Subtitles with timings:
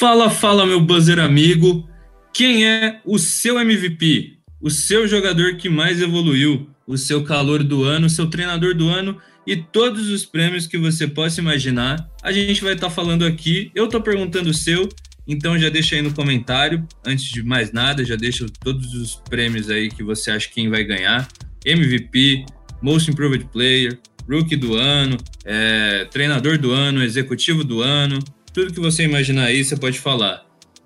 [0.00, 1.86] Fala, fala, meu buzzer amigo.
[2.32, 4.38] Quem é o seu MVP?
[4.58, 6.70] O seu jogador que mais evoluiu?
[6.86, 10.78] O seu calor do ano, o seu treinador do ano e todos os prêmios que
[10.78, 12.08] você possa imaginar.
[12.22, 13.70] A gente vai estar tá falando aqui.
[13.74, 14.88] Eu estou perguntando o seu,
[15.28, 16.82] então já deixa aí no comentário.
[17.04, 20.82] Antes de mais nada, já deixa todos os prêmios aí que você acha quem vai
[20.82, 21.28] ganhar.
[21.62, 22.46] MVP,
[22.80, 28.18] Most Improved Player, Rookie do ano, é, Treinador do ano, Executivo do ano,
[28.52, 30.44] tudo que você imaginar aí, você pode falar.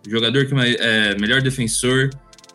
[0.09, 2.10] Jogador que é melhor defensor.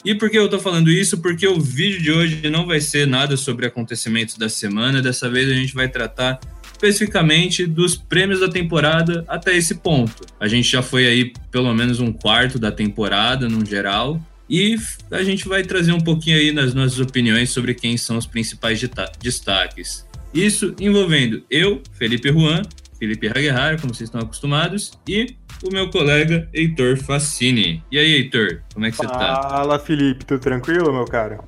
[0.06, 1.18] E por que eu tô falando isso?
[1.18, 5.02] Porque o vídeo de hoje não vai ser nada sobre acontecimentos da semana.
[5.02, 6.40] Dessa vez a gente vai tratar
[6.72, 10.26] especificamente dos prêmios da temporada até esse ponto.
[10.40, 14.22] A gente já foi aí pelo menos um quarto da temporada no geral.
[14.50, 14.78] E
[15.12, 18.82] a gente vai trazer um pouquinho aí nas nossas opiniões sobre quem são os principais
[19.22, 20.08] destaques.
[20.34, 22.62] Isso envolvendo eu, Felipe Juan,
[23.00, 27.82] Felipe Haguerrar, como vocês estão acostumados, e o meu colega Heitor Facini.
[27.90, 29.42] E aí, Heitor, como é que você tá?
[29.42, 31.40] Fala, Felipe, tudo tranquilo, meu cara?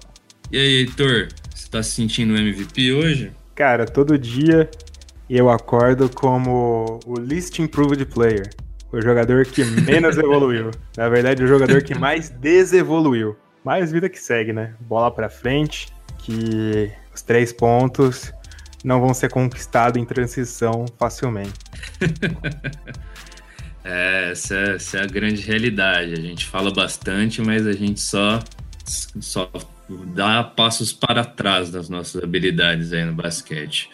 [0.49, 3.31] E aí, Heitor, você tá se sentindo MVP hoje?
[3.53, 4.69] Cara, todo dia
[5.29, 8.49] eu acordo como o least improved player.
[8.91, 10.72] O jogador que menos evoluiu.
[10.97, 13.38] Na verdade, o jogador que mais desevoluiu.
[13.63, 14.73] Mais vida que segue, né?
[14.79, 18.33] Bola pra frente, que os três pontos
[18.83, 21.53] não vão ser conquistados em transição facilmente.
[23.83, 26.13] é, essa, essa, é a grande realidade.
[26.13, 28.39] A gente fala bastante, mas a gente só,
[29.19, 29.51] só
[30.15, 33.89] dá passos para trás das nossas habilidades aí no basquete.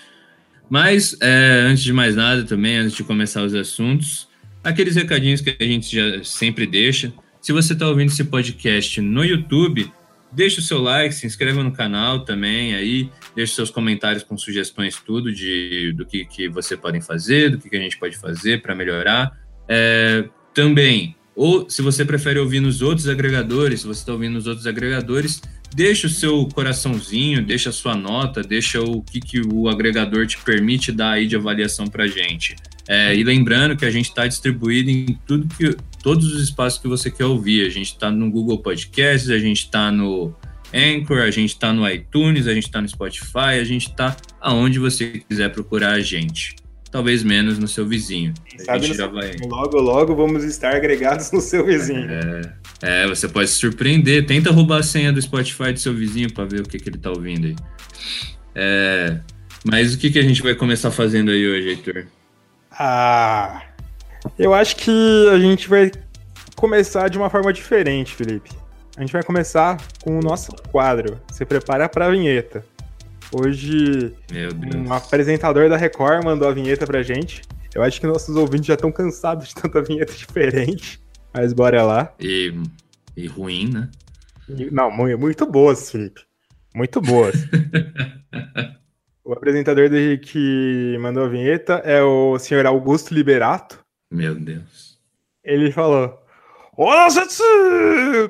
[0.69, 4.27] Mas, é, antes de mais nada, também, antes de começar os assuntos,
[4.63, 7.13] aqueles recadinhos que a gente já sempre deixa.
[7.41, 9.91] Se você está ouvindo esse podcast no YouTube,
[10.31, 14.97] Deixe o seu like, se inscreva no canal também aí, deixe seus comentários com sugestões
[14.97, 18.61] tudo de do que, que você podem fazer, do que, que a gente pode fazer
[18.61, 19.31] para melhorar.
[19.67, 24.47] É, também, ou se você prefere ouvir nos outros agregadores, se você está ouvindo nos
[24.47, 25.41] outros agregadores,
[25.73, 30.37] deixa o seu coraçãozinho, deixa a sua nota, deixa o que, que o agregador te
[30.39, 32.55] permite dar aí de avaliação para gente.
[32.87, 36.87] É, e lembrando que a gente está distribuído em tudo que, todos os espaços que
[36.87, 37.65] você quer ouvir.
[37.65, 40.33] A gente está no Google Podcasts, a gente está no
[40.73, 44.79] Anchor, a gente está no iTunes, a gente está no Spotify, a gente está aonde
[44.79, 46.55] você quiser procurar a gente.
[46.89, 48.33] Talvez menos no seu vizinho.
[48.69, 49.33] A gente já vai...
[49.45, 52.07] Logo, logo vamos estar agregados no seu vizinho.
[52.09, 54.25] É, é, você pode se surpreender.
[54.25, 56.95] Tenta roubar a senha do Spotify do seu vizinho para ver o que, que ele
[56.95, 57.55] está ouvindo aí.
[58.55, 59.19] É,
[59.65, 62.05] mas o que, que a gente vai começar fazendo aí hoje, Heitor?
[62.79, 63.63] Ah,
[64.37, 65.91] eu acho que a gente vai
[66.55, 68.51] começar de uma forma diferente, Felipe.
[68.95, 71.19] A gente vai começar com o nosso quadro.
[71.31, 72.63] Se prepara para a vinheta.
[73.31, 74.13] Hoje,
[74.75, 77.41] um apresentador da Record mandou a vinheta pra gente.
[77.73, 81.01] Eu acho que nossos ouvintes já estão cansados de tanta vinheta diferente.
[81.33, 82.13] Mas bora lá.
[82.19, 82.53] E,
[83.15, 83.89] e ruim, né?
[84.71, 86.21] Não, muito boas, Felipe.
[86.73, 87.35] Muito boas.
[89.27, 89.89] O apresentador
[90.21, 93.77] que mandou a vinheta é o senhor Augusto Liberato.
[94.09, 94.97] Meu Deus.
[95.43, 96.17] Ele falou:
[96.77, 97.43] Olha, gente!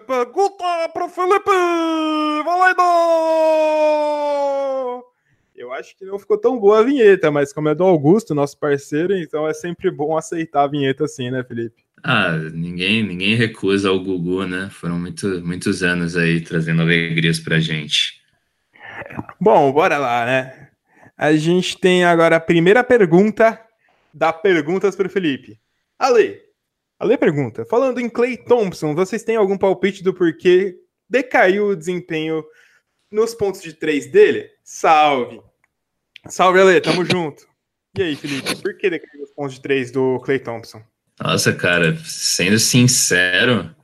[0.08, 1.52] Pergunta pro Felipe!
[2.44, 2.82] Valendo!
[5.56, 8.58] Eu acho que não ficou tão boa a vinheta, mas como é do Augusto, nosso
[8.58, 11.84] parceiro, então é sempre bom aceitar a vinheta assim, né, Felipe?
[12.04, 14.70] Ah, ninguém, ninguém recusa o Gugu, né?
[14.72, 18.20] Foram muito, muitos anos aí trazendo alegrias pra gente.
[19.40, 20.67] Bom, bora lá, né?
[21.18, 23.60] A gente tem agora a primeira pergunta
[24.14, 25.60] da Perguntas para o Felipe.
[25.98, 26.40] Ale,
[27.00, 30.76] Ale pergunta: falando em Clay Thompson, vocês têm algum palpite do porquê
[31.10, 32.44] decaiu o desempenho
[33.12, 34.50] nos pontos de três dele?
[34.64, 35.42] Salve!
[36.28, 37.48] Salve, Ale, tamo junto.
[37.98, 40.84] E aí, Felipe, por que decaiu os pontos de três do Clay Thompson?
[41.20, 43.76] Nossa, cara, sendo sincero,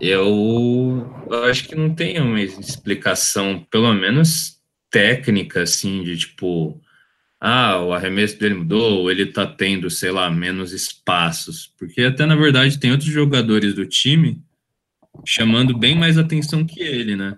[0.00, 4.57] eu, eu acho que não tem uma explicação, pelo menos
[4.90, 6.80] técnica, assim, de tipo,
[7.40, 11.72] ah, o arremesso dele mudou, ou ele tá tendo, sei lá, menos espaços.
[11.78, 14.42] Porque até na verdade tem outros jogadores do time
[15.26, 17.36] chamando bem mais atenção que ele, né?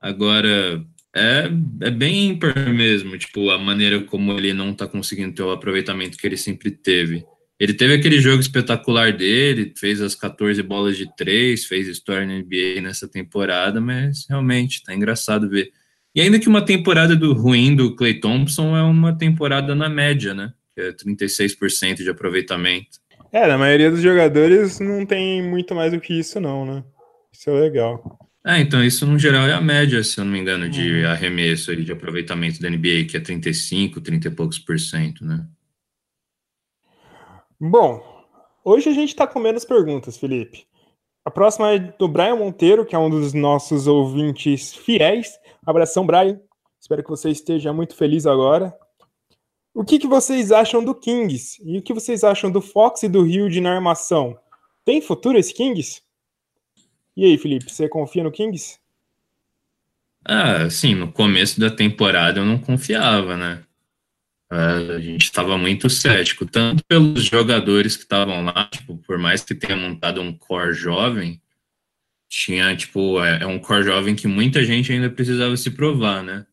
[0.00, 0.84] Agora,
[1.14, 1.50] é,
[1.80, 6.16] é bem ímpar mesmo, tipo, a maneira como ele não tá conseguindo ter o aproveitamento
[6.16, 7.24] que ele sempre teve.
[7.58, 12.38] Ele teve aquele jogo espetacular dele, fez as 14 bolas de três, fez história na
[12.38, 15.70] NBA nessa temporada, mas realmente tá engraçado ver
[16.14, 20.34] e ainda que uma temporada do ruim do Clay Thompson é uma temporada na média,
[20.34, 20.52] né?
[20.74, 23.00] Que é 36% de aproveitamento.
[23.32, 26.84] É, na maioria dos jogadores não tem muito mais do que isso, não, né?
[27.32, 28.18] Isso é legal.
[28.44, 31.10] É, então isso no geral é a média, se eu não me engano, de uhum.
[31.10, 35.46] arremesso aí, de aproveitamento da NBA, que é 35, 30 e poucos por cento, né?
[37.58, 38.02] Bom,
[38.64, 40.66] hoje a gente tá com menos perguntas, Felipe.
[41.24, 45.38] A próxima é do Brian Monteiro, que é um dos nossos ouvintes fiéis.
[45.64, 46.40] Abração, Brian.
[46.80, 48.74] Espero que você esteja muito feliz agora.
[49.72, 51.62] O que, que vocês acham do Kings?
[51.64, 54.36] E o que vocês acham do Fox e do Hilde na armação?
[54.84, 56.02] Tem futuro esse Kings?
[57.16, 58.78] E aí, Felipe, você confia no Kings?
[60.24, 63.64] Ah, sim, no começo da temporada eu não confiava, né?
[64.50, 69.54] A gente estava muito cético, tanto pelos jogadores que estavam lá, tipo, por mais que
[69.54, 71.40] tenha montado um core jovem,
[72.32, 76.46] tinha, tipo, é, é, um core jovem que muita gente ainda precisava se provar, né?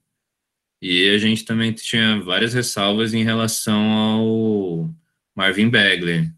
[0.81, 4.94] E a gente também tinha várias ressalvas em relação ao
[5.34, 6.30] Marvin Bagley,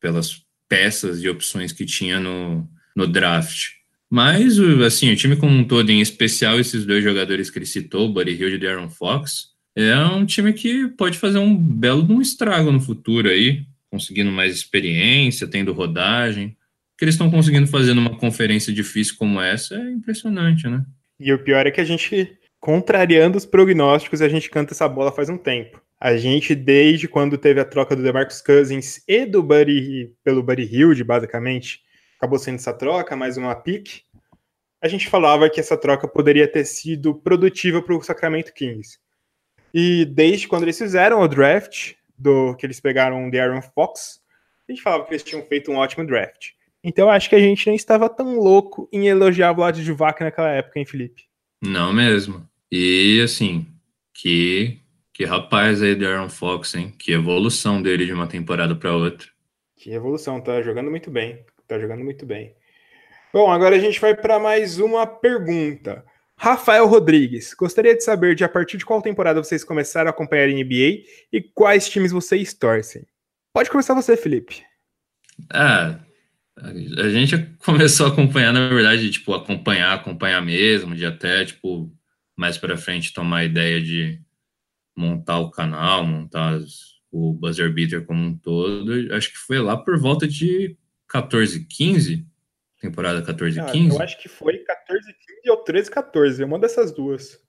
[0.00, 3.72] pelas peças e opções que tinha no, no draft.
[4.08, 8.12] Mas, assim, o time como um todo, em especial esses dois jogadores que ele citou,
[8.12, 12.72] Buddy Hill e Darren Fox, é um time que pode fazer um belo um estrago
[12.72, 16.56] no futuro aí, conseguindo mais experiência, tendo rodagem.
[17.02, 20.86] Que eles estão conseguindo fazer numa conferência difícil como essa é impressionante, né?
[21.18, 25.10] E o pior é que a gente, contrariando os prognósticos, a gente canta essa bola
[25.10, 25.82] faz um tempo.
[25.98, 30.62] A gente, desde quando teve a troca do DeMarcus Cousins e do Buddy, pelo Buddy
[30.62, 31.80] Hilde, basicamente,
[32.18, 34.02] acabou sendo essa troca, mais uma pick,
[34.80, 39.00] a gente falava que essa troca poderia ter sido produtiva para o Sacramento Kings.
[39.74, 44.20] E desde quando eles fizeram o draft, do que eles pegaram o Aaron Fox,
[44.68, 46.50] a gente falava que eles tinham feito um ótimo draft.
[46.82, 50.50] Então acho que a gente nem estava tão louco em elogiar o Vlad Juvac naquela
[50.50, 51.24] época, hein, Felipe?
[51.62, 52.46] Não mesmo.
[52.70, 53.66] E assim,
[54.12, 54.82] que
[55.12, 56.92] que rapaz aí do Aaron Fox, hein?
[56.98, 59.28] Que evolução dele de uma temporada para outra.
[59.76, 61.44] Que evolução, tá jogando muito bem.
[61.68, 62.54] Tá jogando muito bem.
[63.32, 66.04] Bom, agora a gente vai para mais uma pergunta.
[66.36, 70.48] Rafael Rodrigues, gostaria de saber de a partir de qual temporada vocês começaram a acompanhar
[70.48, 73.06] a NBA e quais times vocês torcem.
[73.52, 74.62] Pode começar você, Felipe.
[75.52, 76.00] Ah,
[76.62, 81.92] a gente começou a acompanhar, na verdade, tipo, acompanhar, acompanhar mesmo, de até, tipo,
[82.36, 84.20] mais para frente tomar a ideia de
[84.96, 86.60] montar o canal, montar
[87.10, 88.92] o Buzzer Beater como um todo.
[89.14, 90.76] Acho que foi lá por volta de
[91.08, 92.26] 14, 15,
[92.80, 93.96] temporada 14, ah, 15.
[93.96, 95.12] Eu acho que foi 14,
[95.44, 97.40] 15 ou 13, 14, uma dessas duas.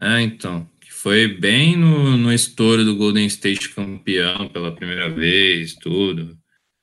[0.00, 5.74] É, então, que foi bem no, no estouro do Golden State campeão pela primeira vez,
[5.74, 6.38] tudo.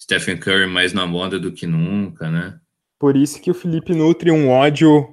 [0.10, 2.60] Stephen Curry mais na moda do que nunca, né?
[2.98, 5.08] Por isso que o Felipe nutre um ódio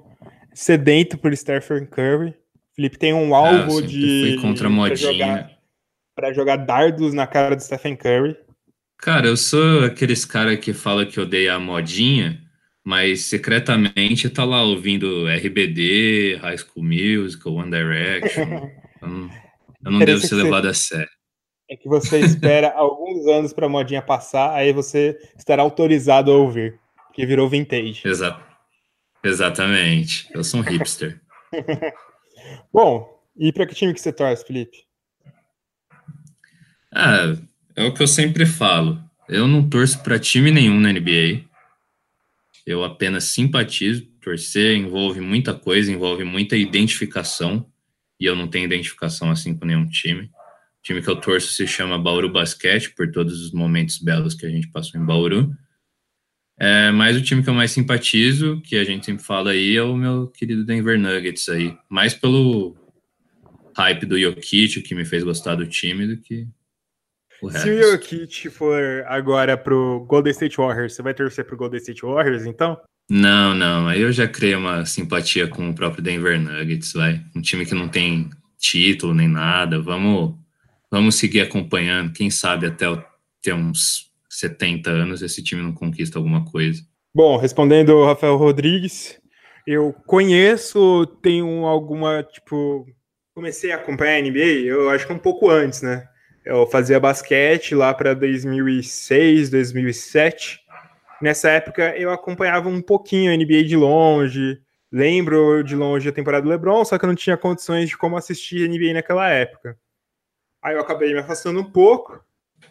[0.54, 2.30] sedento por Stephen Curry.
[2.30, 4.32] O Felipe tem um ah, alvo ah, de.
[4.32, 5.12] Fui contra a modinha.
[5.12, 5.50] Jogar,
[6.14, 8.34] pra jogar dardos na cara do Stephen Curry.
[8.96, 12.40] Cara, eu sou aqueles cara que fala que odeia a modinha,
[12.82, 18.70] mas secretamente tá lá ouvindo RBD, High School Musical, One Direction.
[19.02, 19.30] eu não,
[19.84, 21.15] eu não devo ser levado você, a sério.
[21.68, 26.78] É que você espera alguns anos pra modinha passar, aí você estará autorizado a ouvir,
[27.12, 28.06] que virou vintage.
[28.06, 28.44] Exato.
[29.24, 30.28] Exatamente.
[30.32, 31.20] Eu sou um hipster.
[32.72, 34.84] Bom, e para que time que você torce, Felipe?
[36.94, 37.36] Ah,
[37.74, 39.02] é o que eu sempre falo.
[39.28, 41.44] Eu não torço para time nenhum na NBA.
[42.64, 44.06] Eu apenas simpatizo.
[44.20, 47.66] Torcer envolve muita coisa, envolve muita identificação.
[48.18, 50.30] E eu não tenho identificação assim com nenhum time.
[50.86, 54.46] O time que eu torço se chama Bauru Basquete, por todos os momentos belos que
[54.46, 55.52] a gente passou em Bauru.
[56.56, 59.82] É, mas o time que eu mais simpatizo, que a gente sempre fala aí, é
[59.82, 61.76] o meu querido Denver Nuggets aí.
[61.88, 62.76] Mais pelo
[63.76, 66.46] hype do Jokic, que me fez gostar do time, do que
[67.42, 71.80] o Se o Jokic for agora pro Golden State Warriors, você vai torcer pro Golden
[71.80, 72.80] State Warriors, então?
[73.10, 73.88] Não, não.
[73.88, 77.20] Aí eu já criei uma simpatia com o próprio Denver Nuggets, vai.
[77.34, 79.82] Um time que não tem título nem nada.
[79.82, 80.45] Vamos,
[80.96, 82.12] vamos seguir acompanhando.
[82.12, 82.86] Quem sabe até
[83.42, 86.82] ter uns 70 anos esse time não conquista alguma coisa.
[87.14, 89.18] Bom, respondendo o Rafael Rodrigues,
[89.66, 92.86] eu conheço, tenho alguma, tipo,
[93.34, 96.06] comecei a acompanhar a NBA, eu acho que um pouco antes, né?
[96.44, 100.60] Eu fazia basquete lá para 2006, 2007.
[101.20, 104.58] Nessa época eu acompanhava um pouquinho a NBA de longe.
[104.92, 108.16] Lembro de longe a temporada do LeBron, só que eu não tinha condições de como
[108.16, 109.76] assistir a NBA naquela época.
[110.66, 112.20] Aí eu acabei me afastando um pouco,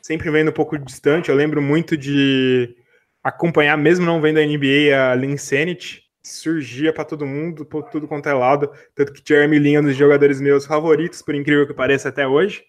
[0.01, 1.29] sempre vendo um pouco distante.
[1.29, 2.75] Eu lembro muito de
[3.23, 6.03] acompanhar, mesmo não vendo a NBA, a Linsanity.
[6.21, 8.69] Surgia para todo mundo, por tudo quanto é lado.
[8.93, 12.27] Tanto que Jeremy Lin é um dos jogadores meus favoritos, por incrível que pareça, até
[12.27, 12.65] hoje.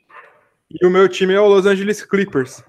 [0.71, 2.63] E o meu time é o Los Angeles Clippers.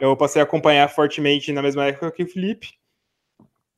[0.00, 2.70] Eu passei a acompanhar fortemente na mesma época que o Felipe.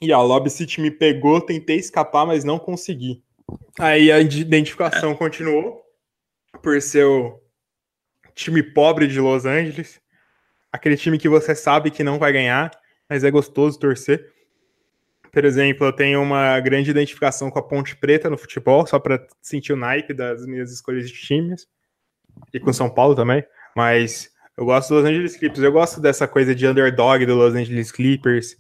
[0.01, 3.25] E a Lob City me pegou, tentei escapar, mas não consegui.
[3.77, 5.83] Aí a identificação continuou
[6.63, 7.41] por ser o
[8.41, 10.01] time pobre de Los Angeles.
[10.73, 12.71] aquele time que você sabe que não vai ganhar,
[13.09, 14.33] mas é gostoso torcer.
[15.33, 19.25] Por exemplo, eu tenho uma grande identificação com a Ponte Preta no futebol, só para
[19.41, 21.69] sentir o naipe das minhas escolhas de times.
[22.53, 23.45] E com São Paulo também.
[23.77, 25.63] Mas eu gosto do Los Angeles Clippers.
[25.63, 28.57] Eu gosto dessa coisa de underdog do Los Angeles Clippers,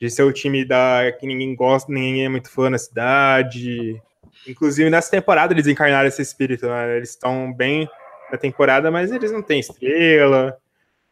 [0.00, 4.00] de ser o time da que ninguém gosta, ninguém é muito fã na cidade.
[4.46, 6.96] Inclusive, nessa temporada eles encarnaram esse espírito, né?
[6.96, 7.88] Eles estão bem
[8.30, 10.56] na temporada, mas eles não têm estrela.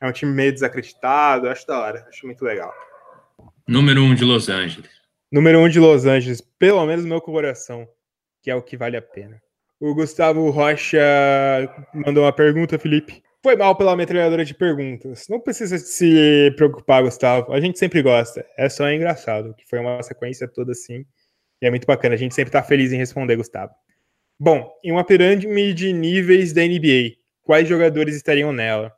[0.00, 1.48] É um time meio desacreditado.
[1.48, 2.72] Acho da hora, acho muito legal.
[3.66, 4.90] Número um de Los Angeles.
[5.32, 7.88] Número um de Los Angeles, pelo menos no meu coração,
[8.42, 9.40] que é o que vale a pena.
[9.80, 11.00] O Gustavo Rocha
[11.92, 13.22] mandou uma pergunta, Felipe.
[13.42, 15.26] Foi mal pela metralhadora de perguntas.
[15.28, 17.52] Não precisa se preocupar, Gustavo.
[17.52, 18.46] A gente sempre gosta.
[18.56, 21.04] É só engraçado, que foi uma sequência toda assim.
[21.60, 22.14] E é muito bacana.
[22.14, 23.72] A gente sempre tá feliz em responder, Gustavo.
[24.44, 28.92] Bom, em uma pirâmide de níveis da NBA, quais jogadores estariam nela?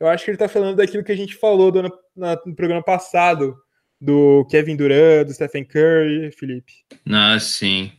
[0.00, 3.54] Eu acho que ele tá falando daquilo que a gente falou no, no programa passado,
[4.00, 6.72] do Kevin Durant, do Stephen Curry, Felipe.
[7.10, 7.92] Ah, sim.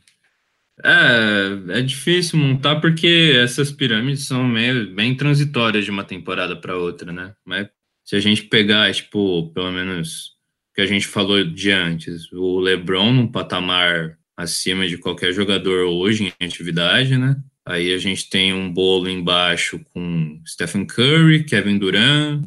[0.84, 6.76] É, é difícil montar porque essas pirâmides são meio bem transitórias de uma temporada para
[6.76, 7.32] outra, né?
[7.44, 7.68] Mas
[8.04, 10.32] se a gente pegar, tipo, pelo menos
[10.74, 16.32] que a gente falou de antes, o LeBron num patamar acima de qualquer jogador hoje
[16.40, 17.36] em atividade, né?
[17.66, 22.44] Aí a gente tem um bolo embaixo com Stephen Curry, Kevin Durant,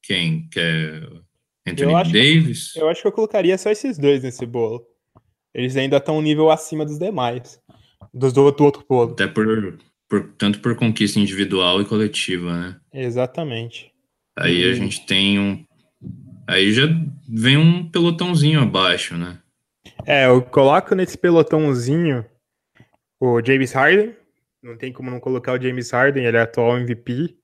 [0.00, 0.48] quem?
[0.48, 1.02] Que é
[1.66, 2.72] Anthony eu Davis?
[2.72, 4.86] Que, eu acho que eu colocaria só esses dois nesse bolo.
[5.52, 7.60] Eles ainda estão um nível acima dos demais.
[8.14, 9.12] Dos do, do outro bolo.
[9.12, 12.76] Até por, por, tanto por conquista individual e coletiva, né?
[12.94, 13.90] Exatamente.
[14.38, 15.64] Aí a gente tem um.
[16.46, 16.84] Aí já
[17.28, 19.41] vem um pelotãozinho abaixo, né?
[20.06, 22.24] É, eu coloco nesse pelotãozinho
[23.20, 24.16] o James Harden.
[24.62, 27.36] Não tem como não colocar o James Harden, ele é atual MVP.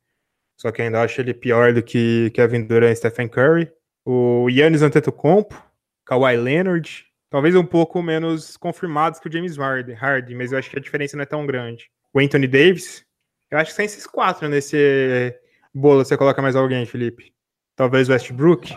[0.60, 3.70] Só que ainda acho ele pior do que Kevin Durant e Stephen Curry
[4.10, 5.54] o Yannis Antetokounmpo,
[6.06, 10.78] Kawhi Leonard, talvez um pouco menos confirmados que o James Harden, mas eu acho que
[10.78, 11.90] a diferença não é tão grande.
[12.14, 13.04] O Anthony Davis,
[13.50, 15.38] eu acho que são esses quatro nesse
[15.74, 16.06] bolo.
[16.06, 17.34] Você coloca mais alguém, Felipe?
[17.76, 18.74] Talvez Westbrook?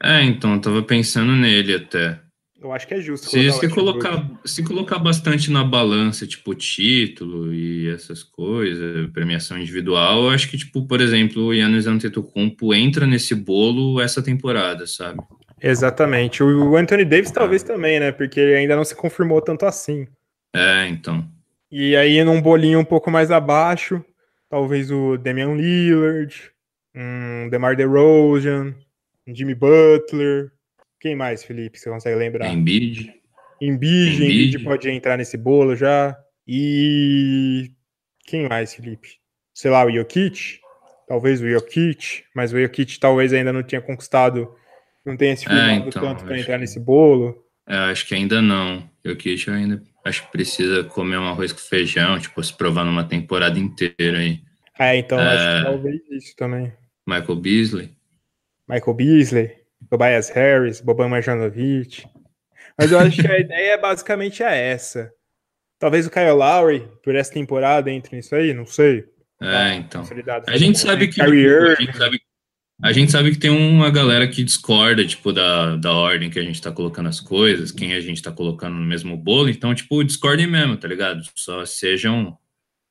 [0.00, 2.20] É, então, eu tava pensando nele até.
[2.62, 3.30] Eu acho que é justo.
[3.30, 10.24] Se, se colocar, se colocar bastante na balança, tipo, título e essas coisas, premiação individual,
[10.24, 15.22] eu acho que, tipo, por exemplo, o Yannis Antetokounmpo entra nesse bolo essa temporada, sabe?
[15.62, 16.42] Exatamente.
[16.42, 18.12] O Anthony Davis talvez também, né?
[18.12, 20.06] Porque ele ainda não se confirmou tanto assim.
[20.54, 21.26] É, então.
[21.70, 24.04] E aí, num bolinho um pouco mais abaixo,
[24.50, 26.50] talvez o Damian Lillard,
[26.94, 28.74] um DeMar DeRozan,
[29.26, 30.50] um Jimmy Butler,
[31.00, 32.52] quem mais, Felipe, você consegue lembrar?
[32.52, 33.12] Embiid.
[33.60, 36.16] Embiid, Embiid pode entrar nesse bolo já.
[36.46, 37.70] E
[38.26, 39.18] quem mais, Felipe?
[39.54, 40.60] Sei lá, o Jokic?
[41.08, 44.54] Talvez o Jokic, mas o Jokic talvez ainda não tinha conquistado,
[45.04, 47.44] não tenha se firmado é, então, tanto para entrar nesse bolo.
[47.66, 48.88] É, acho que ainda não.
[49.04, 53.58] Jokic ainda acho que precisa comer um arroz com feijão, tipo, se provar numa temporada
[53.58, 54.40] inteira aí.
[54.78, 55.26] É, então é...
[55.26, 56.72] acho que talvez isso também.
[57.06, 57.90] Michael Beasley.
[58.68, 59.59] Michael Beasley.
[59.88, 62.04] Tobias Harris, Boban Marjanovic.
[62.78, 65.12] Mas eu acho que a ideia basicamente é essa.
[65.78, 69.06] Talvez o Kyle Lowry, por essa temporada, entre nisso aí, não sei.
[69.40, 70.04] É, tá então.
[70.46, 71.14] A gente sabe que.
[71.14, 72.20] Tipo, a, gente sabe,
[72.82, 76.42] a gente sabe que tem uma galera que discorda, tipo, da, da ordem que a
[76.42, 79.48] gente tá colocando as coisas, quem a gente tá colocando no mesmo bolo.
[79.48, 81.22] Então, tipo, discordem mesmo, tá ligado?
[81.34, 82.36] Só sejam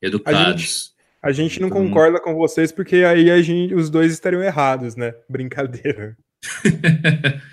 [0.02, 0.96] educados.
[1.22, 4.42] A gente, a gente não concorda com vocês porque aí a gente, os dois estariam
[4.42, 5.14] errados, né?
[5.30, 6.18] Brincadeira.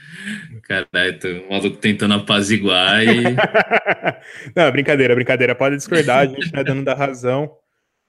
[0.62, 3.22] Caralho, o maluco tentando apaziguar e.
[4.54, 5.54] não, brincadeira, brincadeira.
[5.54, 7.56] Pode discordar, a gente não é dono da razão.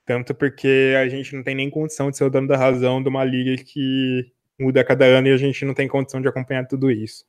[0.05, 3.09] Tanto porque a gente não tem nem condição de ser o dono da razão de
[3.09, 6.65] uma liga que muda a cada ano e a gente não tem condição de acompanhar
[6.65, 7.25] tudo isso.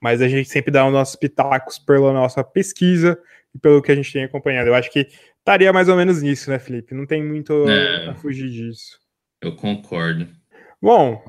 [0.00, 3.18] Mas a gente sempre dá os nossos pitacos pela nossa pesquisa
[3.54, 4.68] e pelo que a gente tem acompanhado.
[4.68, 6.94] Eu acho que estaria mais ou menos nisso, né, Felipe?
[6.94, 8.98] Não tem muito é, a fugir disso.
[9.42, 10.28] Eu concordo.
[10.80, 11.22] Bom,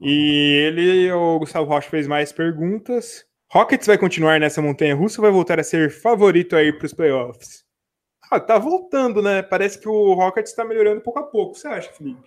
[0.00, 3.24] e ele, o Gustavo Rocha, fez mais perguntas.
[3.50, 6.92] Rockets vai continuar nessa montanha russa ou vai voltar a ser favorito aí para os
[6.92, 7.64] playoffs?
[8.30, 9.42] Ah, tá voltando, né?
[9.42, 11.54] Parece que o Rockets está melhorando pouco a pouco.
[11.54, 12.20] Você acha, Felipe?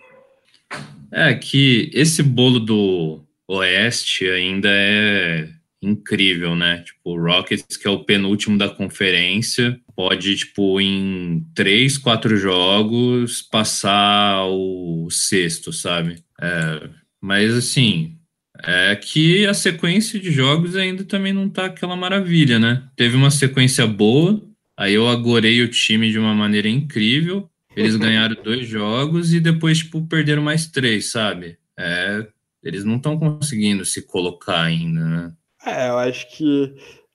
[1.12, 5.48] É que esse bolo do Oeste ainda é
[5.80, 6.82] incrível, né?
[6.84, 13.42] Tipo, o Rockets, que é o penúltimo da conferência, pode, tipo, em três, quatro jogos,
[13.42, 16.22] passar o sexto, sabe?
[16.40, 16.88] É,
[17.20, 18.16] mas assim,
[18.62, 22.88] é que a sequência de jogos ainda também não tá aquela maravilha, né?
[22.96, 24.42] Teve uma sequência boa,
[24.76, 27.48] aí eu agorei o time de uma maneira incrível.
[27.76, 31.56] Eles ganharam dois jogos e depois, tipo, perderam mais três, sabe?
[31.78, 32.26] É,
[32.62, 35.32] eles não estão conseguindo se colocar ainda, né?
[35.64, 36.74] É, eu acho que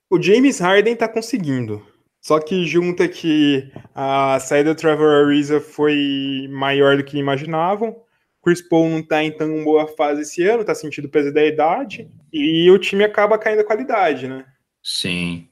[0.10, 1.86] o James Harden tá conseguindo.
[2.22, 7.98] Só que junta que a saída do Trevor Ariza foi maior do que imaginavam.
[8.44, 11.46] Chris Paul não tá em tão boa fase esse ano, tá sentindo o peso da
[11.46, 12.10] idade.
[12.32, 14.46] E o time acaba caindo a qualidade, né?
[14.84, 15.48] Sim.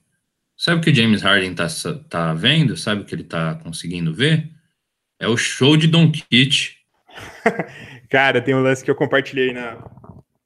[0.58, 1.68] Sabe o que o James Harden tá,
[2.10, 2.76] tá vendo?
[2.76, 4.50] Sabe o que ele tá conseguindo ver?
[5.18, 6.78] É o show de Don Kit.
[8.10, 9.82] Cara, tem um lance que eu compartilhei na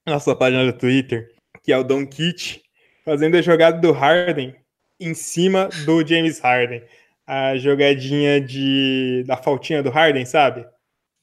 [0.06, 1.32] nossa página do Twitter,
[1.64, 2.62] que é o Don Kit
[3.04, 4.56] fazendo a jogada do Harden
[5.00, 6.84] em cima do James Harden.
[7.26, 10.64] A jogadinha de da faltinha do Harden, sabe?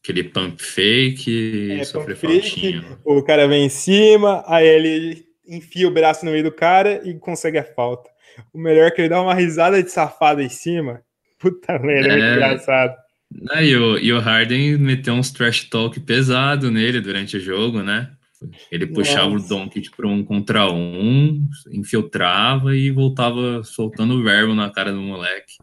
[0.02, 2.98] Aquele pump fake é, sofre faltinha.
[3.04, 7.14] O cara vem em cima, aí ele enfia o braço no meio do cara e
[7.18, 8.10] consegue a falta.
[8.52, 11.02] O melhor é que ele dá uma risada de safado em cima.
[11.38, 12.96] Puta merda, é, é engraçado.
[13.50, 17.82] Ah, e, o, e o Harden meteu uns trash talk pesado nele durante o jogo,
[17.82, 18.10] né?
[18.70, 19.44] Ele puxava Nossa.
[19.44, 25.00] o Doncic para um contra um, infiltrava e voltava soltando o verbo na cara do
[25.00, 25.54] moleque.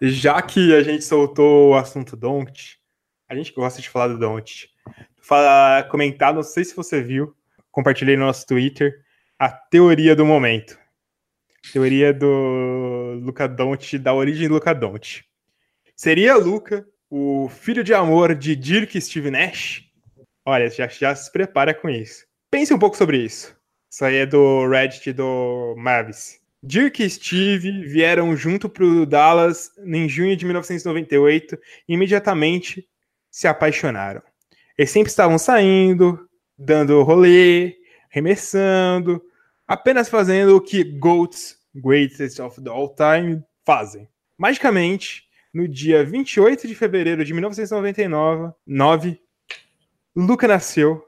[0.00, 2.76] Já que a gente soltou o assunto Doncic,
[3.28, 4.68] a gente gosta de falar do Doncic.
[5.20, 7.34] Fala, comentar, não sei se você viu,
[7.70, 9.00] compartilhei no nosso Twitter,
[9.38, 10.78] a teoria do momento.
[11.72, 15.24] Teoria do Luca Doncic, da origem do Luca Doncic.
[15.96, 19.84] Seria Luca o filho de amor de Dirk Steve Nash?
[20.44, 22.26] Olha, já, já se prepara com isso.
[22.50, 23.56] Pense um pouco sobre isso.
[23.90, 26.40] Isso aí é do Reddit do Mavis.
[26.62, 32.88] Dirk e Steve vieram junto para o Dallas em junho de 1998 e imediatamente
[33.34, 34.22] se apaixonaram.
[34.78, 37.74] Eles sempre estavam saindo, dando rolê,
[38.08, 39.20] remessando,
[39.66, 44.08] apenas fazendo o que GOATs, Greatest of All Time, fazem.
[44.38, 49.20] Magicamente, no dia 28 de fevereiro de 1999,
[50.14, 51.04] Luca nasceu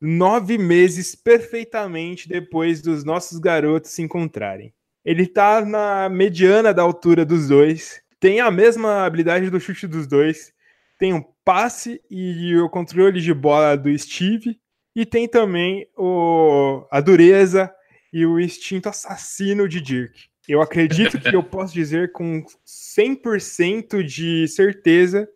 [0.00, 4.72] nove meses perfeitamente depois dos nossos garotos se encontrarem.
[5.04, 10.06] Ele tá na mediana da altura dos dois, tem a mesma habilidade do chute dos
[10.06, 10.56] dois,
[10.98, 14.60] tem um passe e o controle de bola do Steve,
[14.94, 17.74] e tem também o, a dureza
[18.12, 20.28] e o instinto assassino de Dirk.
[20.46, 25.26] Eu acredito que eu posso dizer com 100% de certeza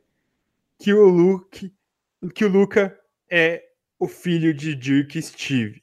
[0.78, 1.72] que o Luke,
[2.34, 2.94] que o Luca
[3.30, 3.64] é
[3.98, 5.80] o filho de Dirk Steve.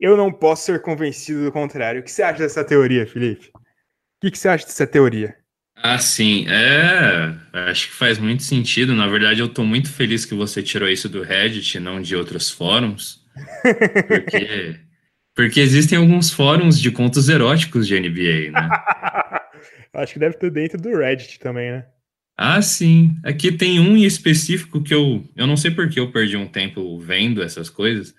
[0.00, 2.00] Eu não posso ser convencido do contrário.
[2.00, 3.52] O que você acha dessa teoria, Felipe?
[3.54, 5.38] O que, você acha dessa teoria?
[5.82, 6.46] Ah, sim.
[6.48, 7.34] É,
[7.70, 8.94] acho que faz muito sentido.
[8.94, 12.50] Na verdade, eu estou muito feliz que você tirou isso do Reddit, não de outros
[12.50, 13.20] fóruns.
[14.08, 14.76] Porque,
[15.34, 18.68] porque existem alguns fóruns de contos eróticos de NBA, né?
[19.94, 21.86] acho que deve ter dentro do Reddit também, né?
[22.36, 23.16] Ah, sim.
[23.24, 25.24] Aqui tem um em específico que eu.
[25.34, 28.14] Eu não sei porque eu perdi um tempo vendo essas coisas,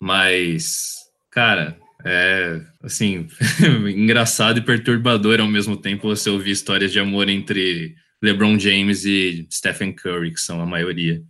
[0.00, 0.94] mas,
[1.30, 3.28] cara, é, assim,
[3.94, 9.46] engraçado e perturbador ao mesmo tempo você ouvir histórias de amor entre LeBron James e
[9.50, 11.22] Stephen Curry, que são a maioria.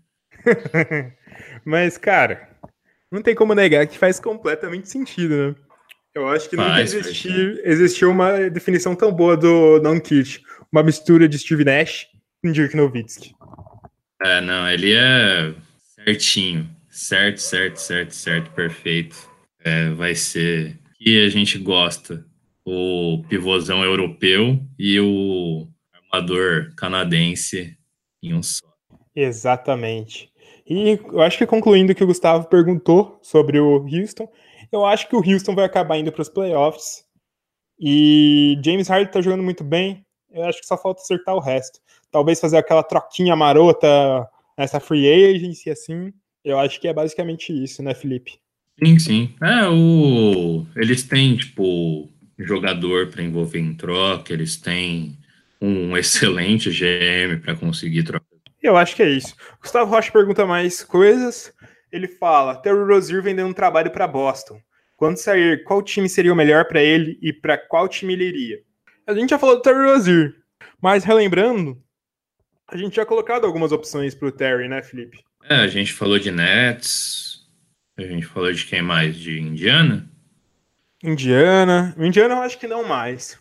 [1.64, 2.48] Mas, cara,
[3.10, 5.54] não tem como negar que faz completamente sentido, né?
[6.14, 10.42] Eu acho que faz, nunca existiu, existiu uma definição tão boa do Don Kit.
[10.72, 12.06] Uma mistura de Steve Nash
[12.42, 13.32] e Dirk Nowitzki.
[14.22, 15.54] É, não, ele é
[16.04, 16.68] certinho.
[16.88, 19.29] Certo, certo, certo, certo, perfeito
[19.64, 22.24] é, vai ser que a gente gosta,
[22.64, 27.76] o pivôzão europeu e o armador canadense
[28.22, 28.66] em um só.
[29.14, 30.30] Exatamente.
[30.66, 34.30] E eu acho que concluindo o que o Gustavo perguntou sobre o Houston,
[34.70, 37.04] eu acho que o Houston vai acabar indo para os playoffs.
[37.78, 40.04] E James Harden está jogando muito bem.
[40.30, 41.80] Eu acho que só falta acertar o resto.
[42.10, 46.12] Talvez fazer aquela troquinha marota nessa free agency, assim.
[46.44, 48.38] Eu acho que é basicamente isso, né, Felipe?
[48.82, 49.34] Sim, sim.
[49.42, 50.66] É, o...
[50.74, 55.18] eles têm, tipo, jogador para envolver em troca, eles têm
[55.60, 58.26] um excelente GM para conseguir trocar.
[58.62, 59.34] Eu acho que é isso.
[59.60, 61.52] Gustavo Rocha pergunta mais coisas.
[61.90, 64.60] Ele fala: Terry Rozier vendendo um trabalho para Boston.
[64.96, 68.58] Quando sair, qual time seria o melhor para ele e para qual time ele iria?
[69.06, 70.34] A gente já falou do Terry Rozier,
[70.80, 71.82] mas relembrando,
[72.68, 75.18] a gente já colocado algumas opções para o Terry, né, Felipe?
[75.48, 77.29] É, a gente falou de Nets,
[78.02, 79.16] a gente falou de quem mais?
[79.16, 80.10] De Indiana?
[81.02, 81.94] Indiana.
[81.98, 83.38] Indiana eu acho que não mais.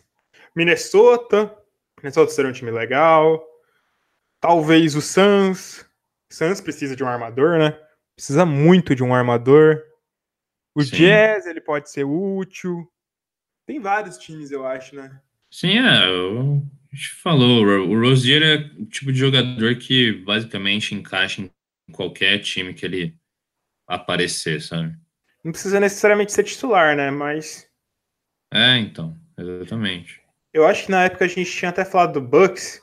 [0.54, 1.54] Minnesota.
[1.98, 3.44] Minnesota seria um time legal.
[4.40, 5.84] Talvez o Suns.
[6.30, 7.78] Suns precisa de um armador, né?
[8.14, 9.82] Precisa muito de um armador.
[10.74, 10.96] O Sim.
[10.96, 12.86] Jazz, ele pode ser útil.
[13.66, 15.20] Tem vários times, eu acho, né?
[15.50, 16.08] Sim, é.
[16.10, 17.64] O, a gente falou.
[17.64, 21.50] O Rozier é o tipo de jogador que basicamente encaixa em
[21.92, 23.19] qualquer time que ele
[23.90, 24.94] aparecer, sabe?
[25.44, 27.10] Não precisa necessariamente ser titular, né?
[27.10, 27.66] Mas.
[28.52, 30.20] É, então, exatamente.
[30.52, 32.80] Eu acho que na época a gente tinha até falado do Bucks,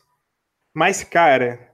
[0.73, 1.73] mas, cara,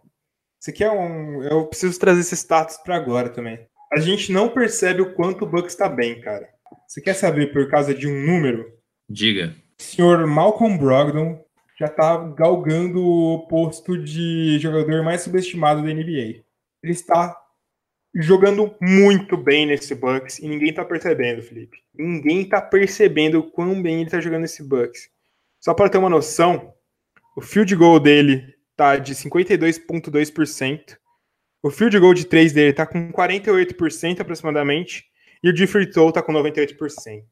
[0.59, 1.43] isso aqui é um.
[1.43, 3.67] Eu preciso trazer esse status para agora também.
[3.91, 6.47] A gente não percebe o quanto o Bucks está bem, cara.
[6.87, 8.65] Você quer saber por causa de um número?
[9.09, 9.55] Diga.
[9.79, 11.43] O senhor Malcolm Brogdon
[11.79, 16.43] já tá galgando o posto de jogador mais subestimado da NBA.
[16.81, 17.35] Ele está
[18.15, 21.77] jogando muito bem nesse Bucks e ninguém tá percebendo, Felipe.
[21.93, 25.09] Ninguém tá percebendo quão bem ele tá jogando nesse Bucks.
[25.59, 26.73] Só para ter uma noção,
[27.35, 30.97] o field goal dele tá de 52.2%.
[31.61, 35.05] O field goal de 3 dele tá com 48% aproximadamente
[35.41, 37.23] e o de free throw tá com 98%.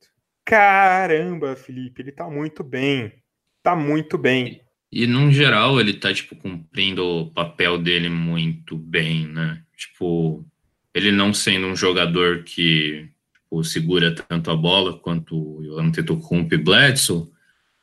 [0.45, 3.13] Caramba, Felipe, ele tá muito bem.
[3.61, 4.61] Tá muito bem.
[4.91, 9.63] E, no geral, ele tá, tipo, cumprindo o papel dele muito bem, né?
[9.77, 10.45] Tipo,
[10.93, 13.09] ele não sendo um jogador que
[13.51, 17.27] tipo, segura tanto a bola quanto o Antetokounmpo e Bledsoe,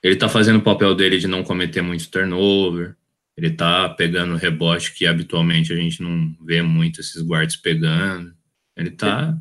[0.02, 2.96] ele tá fazendo o papel dele de não cometer muito turnover,
[3.36, 8.32] ele tá pegando rebote que habitualmente a gente não vê muito esses guards pegando.
[8.76, 9.36] Ele tá...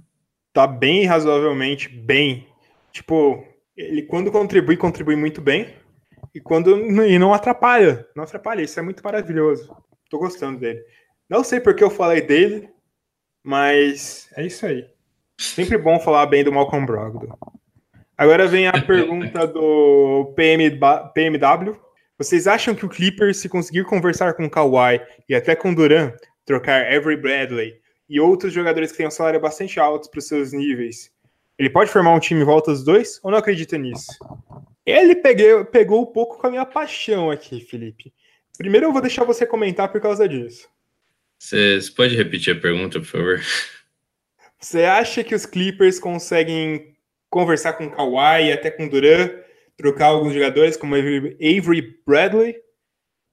[0.54, 2.48] Tá bem razoavelmente bem.
[2.92, 3.44] Tipo,
[3.76, 5.74] ele quando contribui, contribui muito bem.
[6.34, 6.76] E quando
[7.06, 8.06] e não atrapalha.
[8.16, 9.76] Não atrapalha, isso é muito maravilhoso.
[10.10, 10.80] Tô gostando dele.
[11.30, 12.70] Não sei porque eu falei dele,
[13.48, 14.86] mas é isso aí.
[15.40, 17.34] Sempre bom falar bem do Malcolm Brogdon.
[18.18, 20.70] Agora vem a pergunta do PM,
[21.14, 21.80] PMW.
[22.18, 25.76] Vocês acham que o Clippers, se conseguir conversar com o Kawhi e até com o
[25.76, 26.12] Duran,
[26.46, 27.76] trocar Avery Bradley
[28.10, 31.10] e outros jogadores que têm um salário bastante alto para os seus níveis,
[31.58, 34.12] ele pode formar um time em volta dos dois ou não acredita nisso?
[34.86, 38.14] Ele peguei, pegou um pouco com a minha paixão aqui, Felipe.
[38.58, 40.68] Primeiro eu vou deixar você comentar por causa disso.
[41.40, 43.42] Você pode repetir a pergunta, por favor?
[44.60, 46.96] Você acha que os Clippers conseguem
[47.30, 49.30] conversar com Kawhi e até com o Duran,
[49.78, 52.56] trocar alguns jogadores como Avery Bradley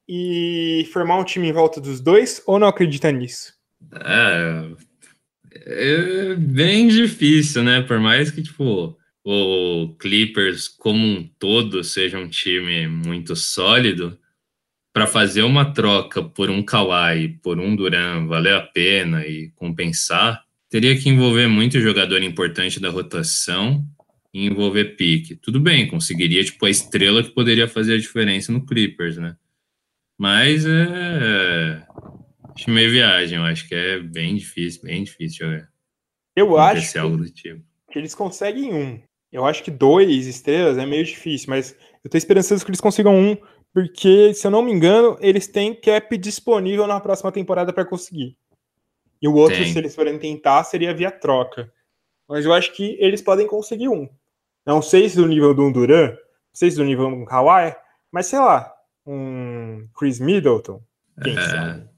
[0.08, 3.54] e formar um time em volta dos dois, ou não acredita nisso?
[3.94, 4.70] É,
[5.54, 7.80] é bem difícil, né?
[7.82, 14.18] Por mais que, tipo, o Clippers como um todo seja um time muito sólido,
[14.94, 20.44] para fazer uma troca por um Kawhi, por um Duran, valer a pena e compensar,
[20.70, 23.84] teria que envolver muito jogador importante da rotação
[24.32, 25.34] e envolver pique.
[25.34, 29.36] Tudo bem, conseguiria tipo a estrela que poderia fazer a diferença no Clippers, né?
[30.16, 31.82] Mas é
[32.54, 35.68] acho meio viagem, eu acho que é bem difícil, bem difícil jogar.
[36.36, 36.92] Eu acho
[37.32, 37.60] tipo.
[37.90, 39.02] que eles conseguem um.
[39.32, 43.18] Eu acho que dois estrelas é meio difícil, mas eu tô esperançoso que eles consigam
[43.18, 43.36] um
[43.74, 48.38] porque, se eu não me engano, eles têm cap disponível na próxima temporada para conseguir.
[49.20, 49.72] E o outro, Tem.
[49.72, 51.72] se eles forem tentar, seria via troca.
[52.28, 54.08] Mas eu acho que eles podem conseguir um.
[54.64, 56.16] Não sei se do nível do Duran, não
[56.52, 57.74] sei se do nível do Kawhi,
[58.12, 58.72] mas sei lá,
[59.04, 60.80] um Chris Middleton,
[61.22, 61.40] quem é...
[61.40, 61.88] sabe?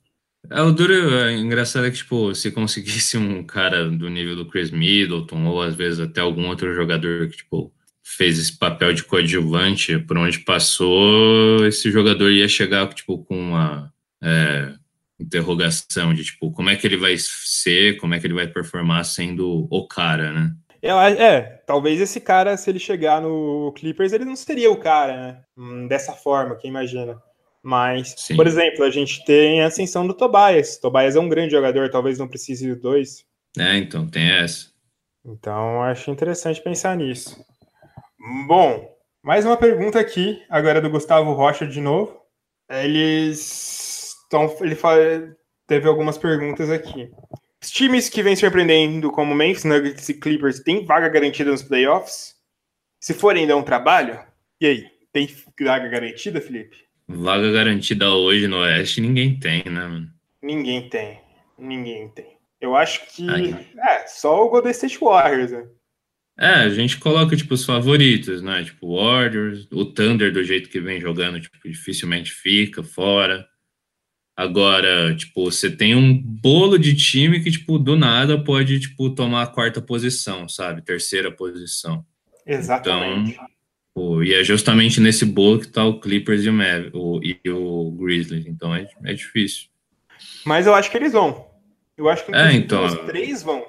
[0.51, 4.49] É, o Duran, é engraçado é que, tipo, se conseguisse um cara do nível do
[4.49, 7.73] Chris Middleton, ou às vezes até algum outro jogador que, tipo,
[8.07, 13.92] fez esse papel de coadjuvante, por onde passou, esse jogador ia chegar tipo com uma
[14.23, 14.73] é,
[15.19, 19.05] interrogação de tipo como é que ele vai ser, como é que ele vai performar
[19.05, 20.53] sendo o cara, né?
[20.81, 25.16] É, é, talvez esse cara, se ele chegar no Clippers, ele não seria o cara,
[25.16, 25.40] né?
[25.57, 27.21] Hum, dessa forma, quem imagina.
[27.61, 28.37] Mas, Sim.
[28.37, 30.79] por exemplo, a gente tem a ascensão do Tobias.
[30.79, 33.25] Tobias é um grande jogador, talvez não precise de dois.
[33.59, 34.69] É, então, tem essa.
[35.25, 37.45] Então, acho interessante pensar nisso.
[38.27, 42.21] Bom, mais uma pergunta aqui, agora do Gustavo Rocha de novo.
[42.69, 44.53] Eles estão.
[44.61, 44.99] Ele fala,
[45.65, 47.09] teve algumas perguntas aqui.
[47.62, 52.35] Os times que vêm surpreendendo, como Memphis, Nuggets e Clippers, têm vaga garantida nos playoffs?
[52.99, 54.19] Se forem dar um trabalho?
[54.61, 55.29] E aí, tem
[55.61, 56.79] vaga garantida, Felipe?
[57.07, 60.11] Vaga garantida hoje no Oeste ninguém tem, né, mano?
[60.43, 61.21] Ninguém tem.
[61.57, 62.37] Ninguém tem.
[62.61, 63.25] Eu acho que.
[63.79, 65.65] É, só o Golden State Warriors, né?
[66.38, 68.62] É, a gente coloca, tipo, os favoritos, né?
[68.62, 73.46] Tipo, Warriors, o Thunder, do jeito que vem jogando, tipo, dificilmente fica fora.
[74.37, 79.42] Agora, tipo, você tem um bolo de time que, tipo, do nada pode, tipo, tomar
[79.42, 80.83] a quarta posição, sabe?
[80.83, 82.05] Terceira posição.
[82.46, 83.33] Exatamente.
[83.33, 83.57] Então,
[84.22, 87.90] e é justamente nesse bolo que tá o Clippers e o, Mav, o, e o
[87.92, 88.46] Grizzlies.
[88.46, 89.68] Então é, é difícil.
[90.44, 91.46] Mas eu acho que eles vão.
[91.96, 93.64] Eu acho que é, então, os três vão.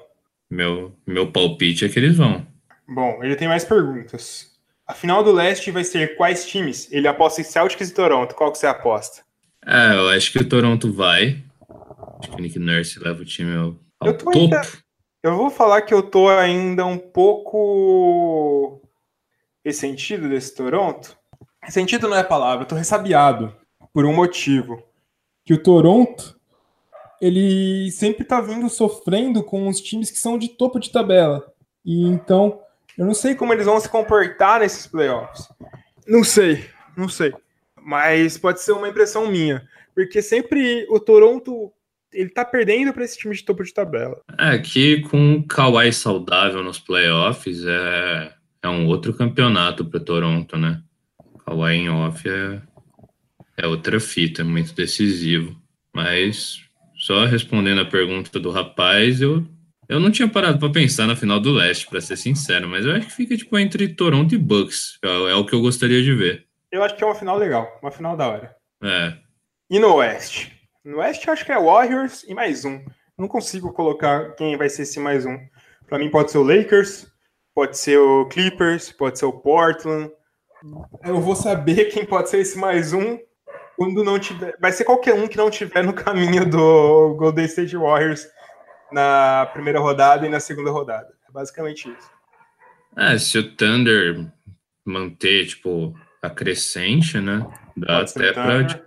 [0.50, 2.46] Meu, meu palpite é que eles vão.
[2.88, 4.56] Bom, ele tem mais perguntas.
[4.88, 6.90] A final do leste vai ser quais times?
[6.92, 8.34] Ele aposta em Celtics e Toronto.
[8.34, 9.22] Qual que você aposta?
[9.66, 11.44] É, eu acho que o Toronto vai.
[12.20, 14.38] Acho que o Nick Nurse leva o time ao, ao eu topo.
[14.38, 14.62] Ainda,
[15.22, 18.82] Eu vou falar que eu tô ainda um pouco
[19.66, 21.18] ressentido desse Toronto.
[21.62, 23.54] Ressentido não é a palavra, eu tô ressabiado
[23.94, 24.82] por um motivo.
[25.44, 26.40] Que o Toronto,
[27.22, 31.52] ele sempre tá vindo sofrendo com os times que são de topo de tabela.
[31.84, 32.62] E então,
[32.98, 35.48] eu não sei como eles vão se comportar nesses playoffs.
[36.08, 37.34] Não sei, não sei.
[37.82, 39.68] Mas pode ser uma impressão minha.
[39.94, 41.72] Porque sempre o Toronto
[42.12, 44.22] ele tá perdendo para esse time de topo de tabela.
[44.40, 48.34] É que com o Kawhi saudável nos playoffs é,
[48.64, 50.82] é um outro campeonato para Toronto, né?
[51.46, 52.62] Kawhi em off é,
[53.58, 55.56] é outra fita, é muito decisivo.
[55.94, 56.60] Mas
[56.96, 59.46] só respondendo a pergunta do rapaz, eu,
[59.90, 62.94] eu não tinha parado para pensar na final do leste, para ser sincero, mas eu
[62.94, 65.00] acho que fica tipo entre Toronto e Bucks.
[65.04, 66.46] É, é o que eu gostaria de ver.
[66.72, 68.56] Eu acho que é uma final legal, uma final da hora.
[68.84, 69.14] É.
[69.70, 70.54] E no Oeste?
[70.84, 72.84] No Oeste, acho que é Warriors e mais um.
[73.18, 75.38] Não consigo colocar quem vai ser esse mais um.
[75.88, 77.08] Para mim, pode ser o Lakers,
[77.56, 80.12] pode ser o Clippers, pode ser o Portland.
[81.04, 83.18] Eu vou saber quem pode ser esse mais um
[83.78, 84.56] quando não tiver.
[84.60, 88.28] Vai ser qualquer um que não tiver no caminho do Golden State Warriors
[88.92, 91.14] na primeira rodada e na segunda rodada.
[91.28, 92.10] É basicamente isso.
[92.96, 94.26] É, se o Thunder
[94.86, 97.46] manter, tipo, a crescente, né?
[97.76, 98.86] Dá pode até pra tipo,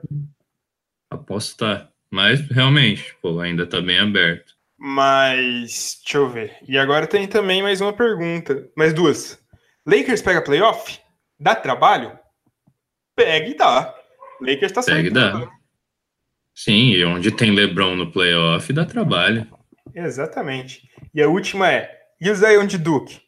[1.11, 1.91] apostar.
[2.11, 4.55] Mas realmente, pô, ainda tá bem aberto.
[4.77, 6.57] Mas, deixa eu ver.
[6.67, 8.69] E agora tem também mais uma pergunta.
[8.77, 9.39] Mais duas.
[9.87, 10.99] Lakers pega playoff?
[11.39, 12.19] Dá trabalho?
[13.15, 13.95] Pega e dá.
[14.41, 15.49] Lakers tá Pega e dá.
[16.55, 19.47] Sim, e onde tem LeBron no playoff, dá trabalho.
[19.95, 20.89] Exatamente.
[21.15, 23.21] E a última é: e o Zion de Duke?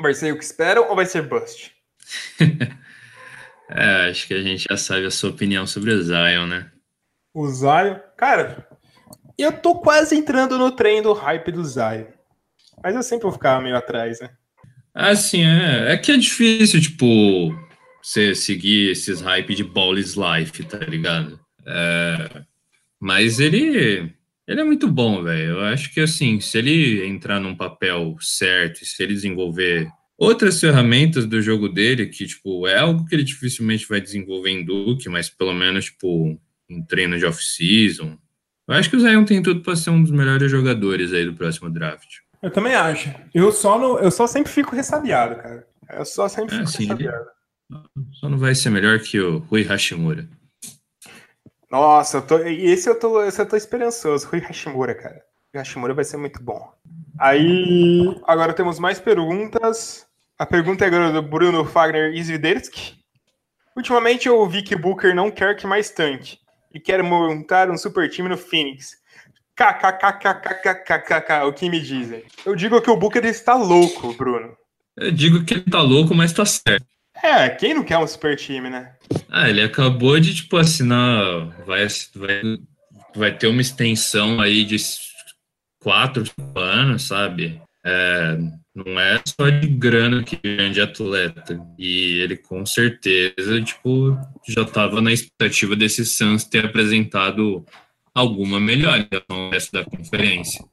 [0.00, 1.72] Vai ser o que esperam ou vai ser bust?
[3.70, 6.70] é, acho que a gente já sabe a sua opinião sobre o Zion, né?
[7.34, 7.98] O Zion.
[8.16, 8.66] Cara,
[9.38, 12.06] eu tô quase entrando no trem do hype do Zion.
[12.82, 14.30] Mas eu sempre vou ficar meio atrás, né?
[14.94, 15.92] Ah, sim, é.
[15.92, 17.06] É que é difícil, tipo,
[18.02, 21.38] você seguir esses hype de Balls Life, tá ligado?
[21.66, 22.42] É,
[23.00, 24.12] mas ele,
[24.46, 25.52] ele é muito bom, velho.
[25.52, 31.26] Eu acho que, assim, se ele entrar num papel certo, se ele desenvolver outras ferramentas
[31.26, 35.28] do jogo dele, que, tipo, é algo que ele dificilmente vai desenvolver em Duke, mas
[35.28, 38.16] pelo menos, tipo, em treino de off-season.
[38.68, 41.34] Eu acho que o Zion tem tudo para ser um dos melhores jogadores aí do
[41.34, 42.18] próximo draft.
[42.40, 43.12] Eu também acho.
[43.32, 45.66] Eu só, não, eu só sempre fico ressabiado, cara.
[45.90, 47.26] Eu só sempre é, fico assim, ressabiado.
[47.70, 48.06] Ele...
[48.12, 50.28] Só não vai ser melhor que o Rui Hashimura.
[51.72, 54.28] Nossa, eu tô, esse, eu tô, esse eu tô esperançoso.
[54.28, 55.22] Rui Hashimura, cara.
[55.54, 56.70] Rui Hashimura vai ser muito bom.
[57.18, 60.06] Aí, agora temos mais perguntas.
[60.38, 62.98] A pergunta é agora do Bruno Fagner Izvidersky.
[63.74, 66.36] Ultimamente eu ouvi que Booker não quer que mais tanque
[66.74, 68.98] e quer montar um super time no Phoenix.
[69.56, 72.22] KKKKKKKK, o que me dizem?
[72.44, 74.54] Eu digo que o Booker está louco, Bruno.
[74.94, 76.84] Eu digo que ele tá louco, mas tá certo.
[77.22, 78.94] É, quem não quer um super time, né?
[79.30, 81.48] Ah, ele acabou de, tipo, assinar.
[81.64, 82.42] Vai, vai,
[83.14, 84.76] vai ter uma extensão aí de
[85.80, 86.24] quatro
[86.56, 87.62] anos, sabe?
[87.84, 88.38] É,
[88.74, 91.60] não é só de grana que vende atleta.
[91.78, 97.64] E ele com certeza, tipo, já estava na expectativa desse Suns ter apresentado
[98.14, 100.64] alguma melhora no resto da conferência.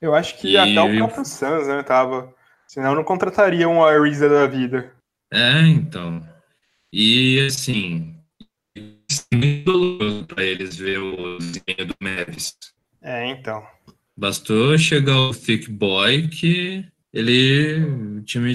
[0.00, 0.56] Eu acho que e...
[0.56, 2.32] até o próprio Suns, né, tava.
[2.66, 4.92] Senão não contrataria um Ariza da vida.
[5.32, 6.26] É, então.
[6.92, 8.14] E assim,
[9.32, 12.56] muito doloroso para eles ver o desenho do Mavis.
[13.02, 13.62] É, então.
[14.16, 17.84] Bastou chegar o Thick Boy que ele
[18.18, 18.52] o time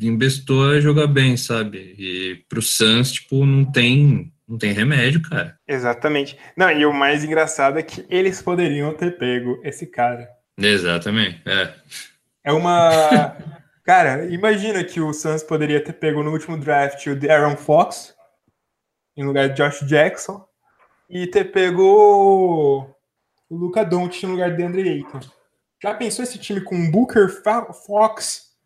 [0.00, 1.94] investou a jogar bem, sabe?
[1.98, 5.58] E pro Suns, tipo, não tem não tem remédio, cara.
[5.66, 6.38] Exatamente.
[6.56, 10.28] Não, e o mais engraçado é que eles poderiam ter pego esse cara.
[10.56, 11.74] Exatamente, é.
[12.44, 13.36] É uma
[13.86, 18.16] Cara, imagina que o Suns poderia ter pego no último draft o Aaron Fox
[19.16, 20.44] em lugar de Josh Jackson
[21.08, 22.90] e ter pego o
[23.48, 25.20] Luca Doncic no lugar de Andre Ayton.
[25.80, 27.28] Já pensou esse time com Booker,
[27.86, 28.56] Fox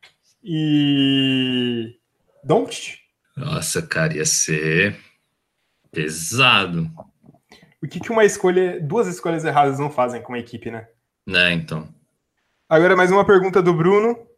[0.43, 1.99] e
[2.43, 3.01] Doncic?
[3.37, 4.99] Nossa, cara, ia ser
[5.93, 6.91] pesado.
[7.83, 10.89] O que, que uma escolha, duas escolhas erradas não fazem com uma equipe, né?
[11.27, 11.87] Né, então.
[12.67, 14.30] Agora mais uma pergunta do Bruno.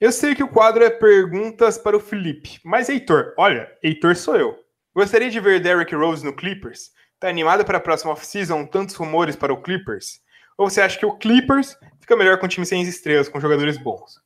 [0.00, 4.34] Eu sei que o quadro é perguntas para o Felipe, mas Heitor, olha, Heitor sou
[4.34, 4.58] eu.
[4.94, 6.90] Gostaria de ver Derrick Rose no Clippers?
[7.18, 8.64] Tá animado para a próxima off-season?
[8.64, 10.22] Tantos rumores para o Clippers?
[10.56, 13.76] Ou você acha que o Clippers fica melhor com um time sem estrelas, com jogadores
[13.76, 14.16] bons?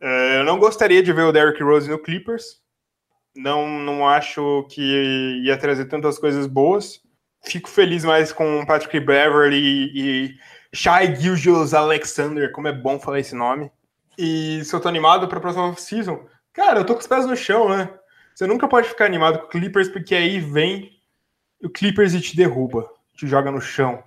[0.00, 2.60] Uh, eu não gostaria de ver o Derrick Rose no Clippers.
[3.34, 7.00] Não, não acho que ia trazer tantas coisas boas.
[7.44, 10.38] Fico feliz mais com Patrick Beverly e, e
[10.72, 13.72] Shai Gilgeous Alexander, como é bom falar esse nome.
[14.22, 17.34] E se eu tô animado pra próxima season, cara, eu tô com os pés no
[17.34, 17.88] chão, né?
[18.34, 21.00] Você nunca pode ficar animado com o Clippers, porque aí vem
[21.64, 24.04] o Clippers e te derruba, te joga no chão,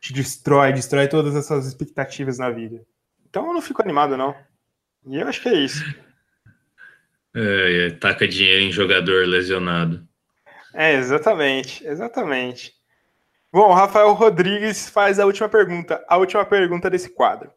[0.00, 2.80] te destrói, destrói todas essas expectativas na vida.
[3.28, 4.36] Então eu não fico animado, não.
[5.04, 5.84] E eu acho que é isso.
[7.34, 10.06] É, é, taca dinheiro em jogador lesionado.
[10.72, 12.72] É, exatamente, exatamente.
[13.52, 17.50] Bom, Rafael Rodrigues faz a última pergunta, a última pergunta desse quadro.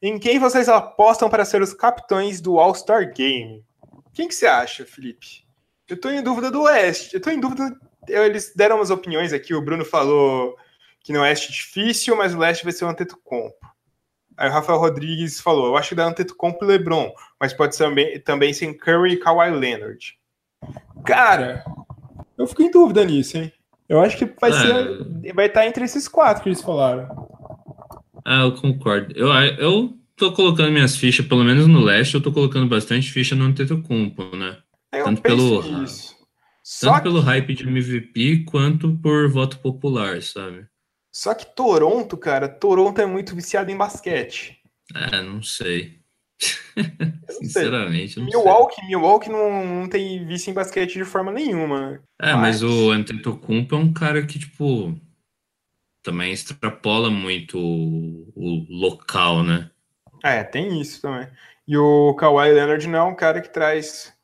[0.00, 3.64] Em quem vocês apostam para ser os capitães do All-Star Game?
[4.12, 5.44] Quem que você acha, Felipe?
[5.88, 7.14] Eu estou em dúvida do Oeste.
[7.14, 7.76] Eu tô em dúvida.
[8.06, 9.54] Eles deram umas opiniões aqui.
[9.54, 10.56] O Bruno falou
[11.00, 13.56] que no Oeste é difícil, mas o Leste vai ser o Antetokounmpo.
[14.36, 17.84] Aí o Rafael Rodrigues falou: Eu acho que dá Antetokounmpo e LeBron, mas pode ser
[17.84, 20.16] também, também sem Curry e Kawhi Leonard.
[21.04, 21.64] Cara,
[22.36, 23.52] eu fico em dúvida nisso, hein?
[23.88, 25.34] Eu acho que vai ah, ser.
[25.34, 27.28] Vai estar entre esses quatro que eles falaram.
[28.30, 29.14] Ah, eu concordo.
[29.16, 33.34] Eu, eu tô colocando minhas fichas, pelo menos no leste, eu tô colocando bastante ficha
[33.34, 34.58] no Antetokounmpo, né?
[34.92, 36.14] Eu tanto pelo, nisso.
[36.78, 37.02] Tanto que...
[37.04, 40.66] pelo hype de MVP quanto por voto popular, sabe?
[41.10, 44.58] Só que Toronto, cara, Toronto é muito viciado em basquete.
[44.94, 45.98] É, não sei.
[47.30, 48.88] Sinceramente, não Milwaukee, sei.
[48.88, 52.02] Milwaukee não, não tem vício em basquete de forma nenhuma.
[52.20, 55.00] É, mas, mas o Antetokounmpo é um cara que, tipo,
[56.08, 59.70] também extrapola muito o, o, local, né?
[60.24, 61.28] É, tem isso também.
[61.66, 64.14] E o Kawhi Leonard não é um cara que traz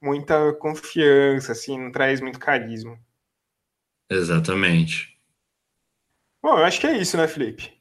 [0.00, 2.96] muita confiança, assim, não traz muito carisma.
[4.08, 5.18] Exatamente.
[6.40, 7.72] Bom, eu acho que é isso, né, Felipe?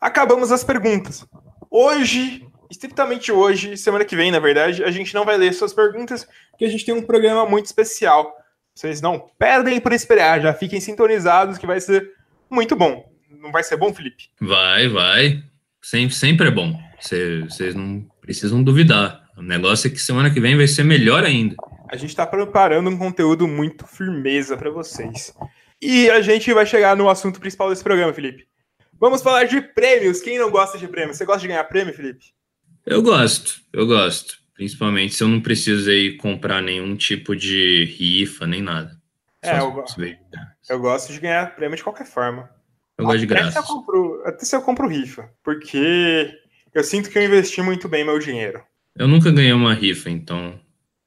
[0.00, 1.26] Acabamos as perguntas.
[1.68, 6.28] Hoje, estritamente hoje, semana que vem, na verdade, a gente não vai ler suas perguntas,
[6.52, 8.32] porque a gente tem um programa muito especial.
[8.72, 12.13] Vocês não perdem por esperar, já fiquem sintonizados que vai ser
[12.54, 13.12] muito bom.
[13.28, 14.30] Não vai ser bom, Felipe?
[14.40, 15.42] Vai, vai.
[15.82, 16.78] Sempre, sempre é bom.
[17.00, 19.22] Vocês não precisam duvidar.
[19.36, 21.56] O negócio é que semana que vem vai ser melhor ainda.
[21.90, 25.34] A gente está preparando um conteúdo muito firmeza para vocês.
[25.82, 28.46] E a gente vai chegar no assunto principal desse programa, Felipe.
[28.98, 30.20] Vamos falar de prêmios.
[30.20, 31.18] Quem não gosta de prêmios?
[31.18, 32.26] Você gosta de ganhar prêmio, Felipe?
[32.86, 34.38] Eu gosto, eu gosto.
[34.54, 38.96] Principalmente se eu não preciso aí comprar nenhum tipo de rifa, nem nada.
[39.48, 40.00] É, eu, gosto.
[40.68, 42.48] eu gosto de ganhar prêmio de qualquer forma.
[42.96, 43.58] Eu gosto de graça.
[43.58, 46.30] Eu compro, até se eu compro rifa, porque
[46.72, 48.62] eu sinto que eu investi muito bem meu dinheiro.
[48.96, 50.58] Eu nunca ganhei uma rifa, então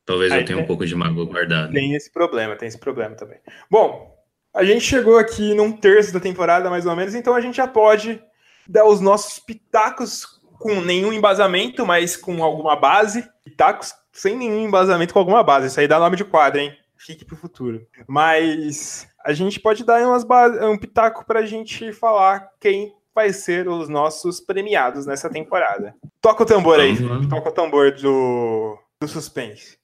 [0.06, 1.72] talvez Aí eu tenha tem, um pouco de mágoa guardado.
[1.72, 3.40] Tem esse problema, tem esse problema também.
[3.70, 4.16] Bom,
[4.54, 7.68] a gente chegou aqui num terço da temporada, mais ou menos, então a gente já
[7.68, 8.22] pode
[8.68, 10.26] dar os nossos pitacos
[10.60, 13.28] com nenhum embasamento, mas com alguma base.
[13.46, 15.68] Pitacos sem nenhum embasamento com alguma base.
[15.68, 16.76] Isso aí dá nome de quadro, hein?
[16.98, 17.86] Fique pro futuro.
[18.08, 20.26] Mas a gente pode dar umas
[20.62, 25.96] um pitaco pra gente falar quem vai ser os nossos premiados nessa temporada.
[26.22, 27.28] Toca o tambor aí, uhum.
[27.28, 29.78] toca o tambor do, do suspense.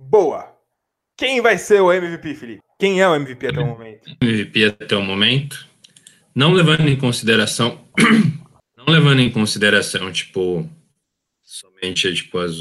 [0.00, 0.52] Boa.
[1.16, 2.62] Quem vai ser o MVP, Felipe?
[2.78, 4.16] Quem é o MVP até o momento?
[4.20, 5.68] MVP até o momento,
[6.34, 7.80] não levando em consideração,
[8.76, 10.68] não levando em consideração, tipo,
[11.54, 12.56] somente tipo as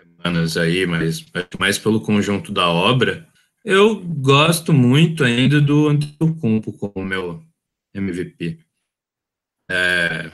[0.00, 1.24] semanas aí, mas
[1.58, 3.26] mais pelo conjunto da obra,
[3.64, 7.42] eu gosto muito ainda do Antetokounmpo como meu
[7.92, 8.60] MVP.
[9.68, 10.30] É,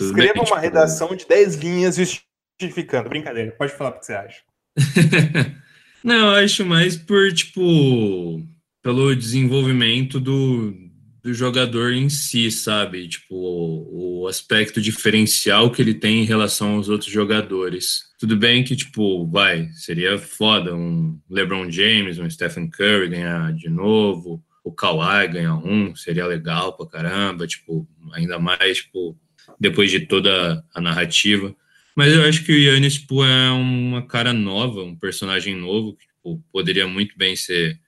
[0.00, 0.56] Escreva bem, uma tipo...
[0.56, 3.10] redação de 10 linhas justificando.
[3.10, 4.42] Brincadeira, pode falar o que você acha.
[6.02, 8.42] Não, eu acho mais por, tipo,
[8.82, 10.74] pelo desenvolvimento do,
[11.22, 13.06] do jogador em si, sabe?
[13.06, 18.02] Tipo, o, o, aspecto diferencial que ele tem em relação aos outros jogadores.
[18.18, 23.68] Tudo bem que, tipo, vai, seria foda um LeBron James, um Stephen Curry ganhar de
[23.68, 29.16] novo, o Kawhi ganhar um, seria legal pra caramba, tipo, ainda mais, tipo,
[29.60, 31.54] depois de toda a narrativa.
[31.94, 36.06] Mas eu acho que o Yannis, tipo, é uma cara nova, um personagem novo, que
[36.06, 37.78] tipo, poderia muito bem ser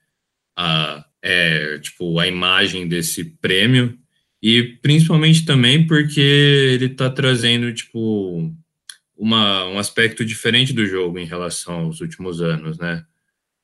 [0.56, 3.98] a, é, tipo, a imagem desse prêmio.
[4.42, 8.52] E principalmente também porque ele está trazendo, tipo,
[9.16, 13.06] uma, um aspecto diferente do jogo em relação aos últimos anos, né?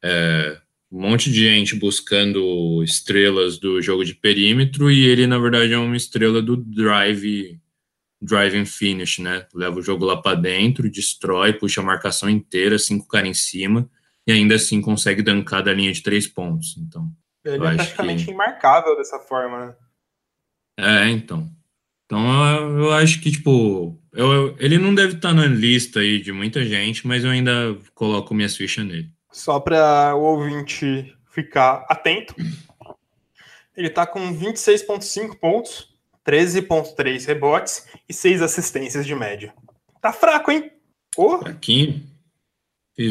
[0.02, 0.58] É,
[0.90, 5.78] um monte de gente buscando estrelas do jogo de perímetro e ele, na verdade, é
[5.78, 7.60] uma estrela do drive
[8.22, 9.46] drive and finish, né?
[9.54, 13.88] Leva o jogo lá para dentro, destrói, puxa a marcação inteira, cinco caras em cima,
[14.26, 16.76] e ainda assim consegue dancar da linha de três pontos.
[16.78, 17.10] Então,
[17.44, 18.30] ele é praticamente que...
[18.30, 19.74] imarcável dessa forma, né?
[20.78, 21.48] É, então.
[22.06, 26.32] Então eu, eu acho que, tipo, eu, ele não deve estar na lista aí de
[26.32, 29.10] muita gente, mas eu ainda coloco minhas fichas nele.
[29.30, 32.34] Só para o ouvinte ficar atento,
[33.76, 35.88] Ele tá com 26,5 pontos,
[36.26, 39.54] 13,3 rebotes e 6 assistências de média.
[40.00, 40.70] Tá fraco, hein?
[41.16, 41.38] Oh.
[41.38, 42.02] Fraquinho.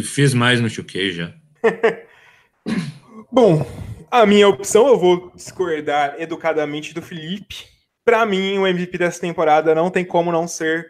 [0.04, 1.34] Fiz mais no 2K já.
[3.32, 3.66] Bom,
[4.12, 7.66] a minha opção, eu vou discordar educadamente do Felipe.
[8.03, 10.89] Para mim, o MVP dessa temporada não tem como não ser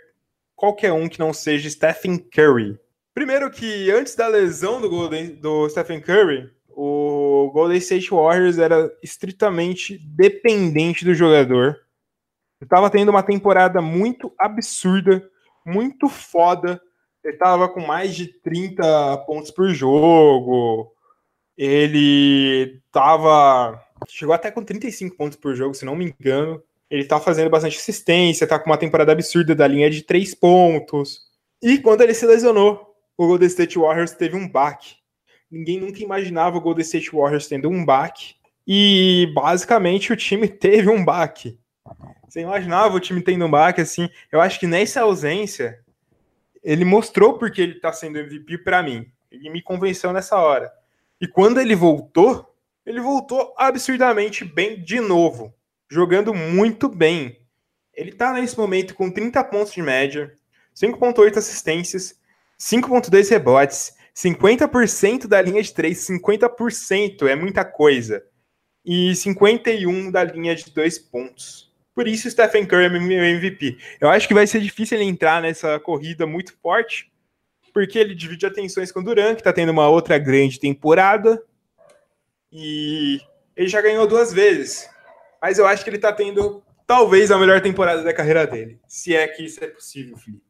[0.56, 2.80] qualquer um que não seja Stephen Curry.
[3.14, 8.90] Primeiro que antes da lesão do, Golden, do Stephen Curry, o Golden State Warriors era
[9.04, 11.78] estritamente dependente do jogador.
[12.62, 15.30] Estava tendo uma temporada muito absurda,
[15.66, 16.82] muito foda.
[17.24, 20.94] Ele estava com mais de 30 pontos por jogo.
[21.62, 26.64] Ele estava chegou até com 35 pontos por jogo, se não me engano.
[26.90, 31.28] Ele tá fazendo bastante assistência, tá com uma temporada absurda da linha de três pontos.
[31.62, 34.96] E quando ele se lesionou, o Golden State Warriors teve um baque.
[35.52, 38.36] Ninguém nunca imaginava o Golden State Warriors tendo um baque.
[38.66, 41.60] E basicamente o time teve um baque.
[42.28, 44.10] Você imaginava o time tendo um baque assim?
[44.32, 45.80] Eu acho que nessa ausência
[46.64, 49.06] ele mostrou porque ele tá sendo MVP para mim.
[49.30, 50.72] Ele me convenceu nessa hora.
[51.20, 52.56] E quando ele voltou,
[52.86, 55.54] ele voltou absurdamente bem de novo
[55.90, 57.40] jogando muito bem.
[57.94, 60.32] Ele tá nesse momento com 30 pontos de média,
[60.76, 62.16] 5.8 assistências,
[62.60, 68.24] 5.2 rebotes, 50% da linha de 3, 50% é muita coisa.
[68.86, 71.74] E 51 da linha de 2 pontos.
[71.94, 73.78] Por isso Stephen Curry é meu MVP.
[74.00, 77.12] Eu acho que vai ser difícil ele entrar nessa corrida muito forte,
[77.72, 81.42] porque ele divide atenções com o Durant, que tá tendo uma outra grande temporada.
[82.52, 83.20] E
[83.56, 84.90] ele já ganhou duas vezes
[85.42, 88.80] mas eu acho que ele está tendo talvez a melhor temporada da carreira dele.
[88.88, 90.44] Se é que isso é possível, Felipe.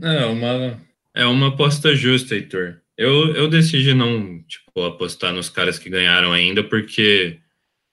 [0.00, 0.80] É uma,
[1.14, 2.80] é uma aposta justa, Heitor.
[2.96, 7.38] Eu, eu decidi não tipo, apostar nos caras que ganharam ainda, porque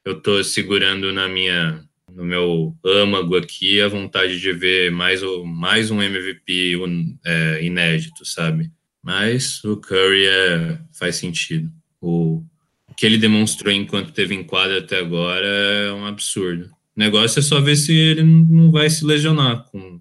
[0.06, 1.84] eu tô segurando na minha
[2.16, 6.76] no meu âmago aqui a vontade de ver mais, mais um MVP
[7.26, 8.72] é, inédito, sabe?
[9.04, 11.72] Mas o Curry é, faz sentido.
[12.00, 12.44] O,
[13.02, 16.66] que ele demonstrou enquanto teve em quadra até agora é um absurdo.
[16.96, 20.00] O negócio é só ver se ele não vai se lesionar com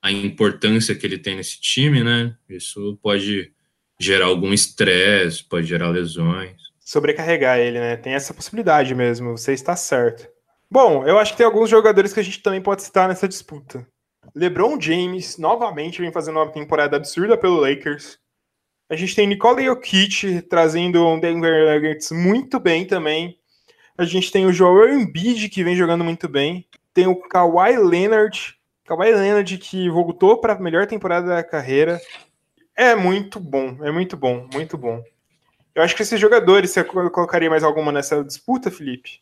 [0.00, 2.36] a importância que ele tem nesse time, né?
[2.48, 3.50] Isso pode
[3.98, 6.54] gerar algum estresse, pode gerar lesões.
[6.78, 7.96] Sobrecarregar ele, né?
[7.96, 10.28] Tem essa possibilidade mesmo, você está certo.
[10.70, 13.86] Bom, eu acho que tem alguns jogadores que a gente também pode citar nessa disputa.
[14.34, 18.18] LeBron James novamente vem fazendo uma temporada absurda pelo Lakers.
[18.88, 23.38] A gente tem Nikola Jokic trazendo um Denver Nuggets muito bem também.
[23.96, 26.66] A gente tem o Joel Embiid que vem jogando muito bem.
[26.92, 32.00] Tem o Kawhi Leonard, Kawhi Leonard que voltou para a melhor temporada da carreira.
[32.76, 35.02] É muito bom, é muito bom, muito bom.
[35.74, 39.20] Eu acho que esses jogadores, você colocaria mais alguma nessa disputa, Felipe?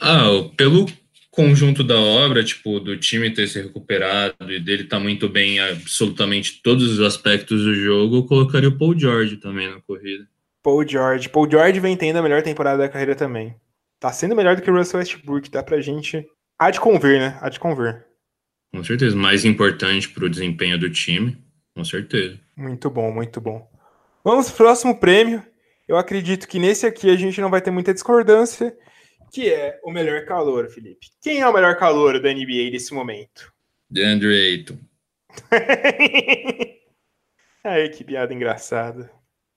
[0.00, 0.86] Ah, pelo
[1.30, 5.56] conjunto da obra, tipo, do time ter se recuperado e dele estar tá muito bem
[5.56, 10.26] em absolutamente todos os aspectos do jogo, eu colocaria o Paul George também na corrida.
[10.62, 11.28] Paul George.
[11.28, 13.54] Paul George vem tendo a melhor temporada da carreira também.
[13.98, 16.26] Tá sendo melhor do que o Russell Westbrook, dá pra gente.
[16.58, 17.38] Há de conver, né?
[17.40, 18.04] Há de conver.
[18.72, 19.16] Com certeza.
[19.16, 21.36] Mais importante pro desempenho do time,
[21.74, 22.38] com certeza.
[22.56, 23.68] Muito bom, muito bom.
[24.22, 25.42] Vamos pro próximo prêmio.
[25.88, 28.76] Eu acredito que nesse aqui a gente não vai ter muita discordância
[29.30, 31.08] que é o melhor calor, Felipe?
[31.22, 33.52] Quem é o melhor calor da NBA nesse momento?
[33.88, 34.78] DeAndre Ayton.
[37.64, 39.10] Ai, que piada engraçada.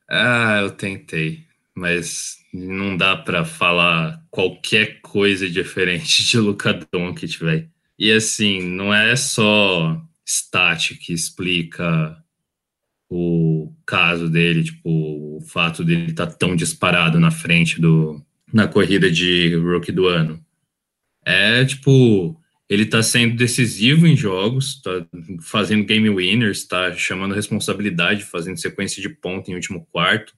[0.09, 7.69] Ah, eu tentei, mas não dá para falar qualquer coisa diferente de Luca Doncic, velho.
[7.97, 12.17] E assim, não é só stat que explica
[13.09, 18.67] o caso dele, tipo, o fato dele estar tá tão disparado na frente do, na
[18.67, 20.39] corrida de rookie do ano.
[21.25, 22.39] É tipo,
[22.69, 25.05] ele tá sendo decisivo em jogos, tá
[25.41, 30.33] fazendo game winners, tá chamando responsabilidade, fazendo sequência de ponto em último quarto,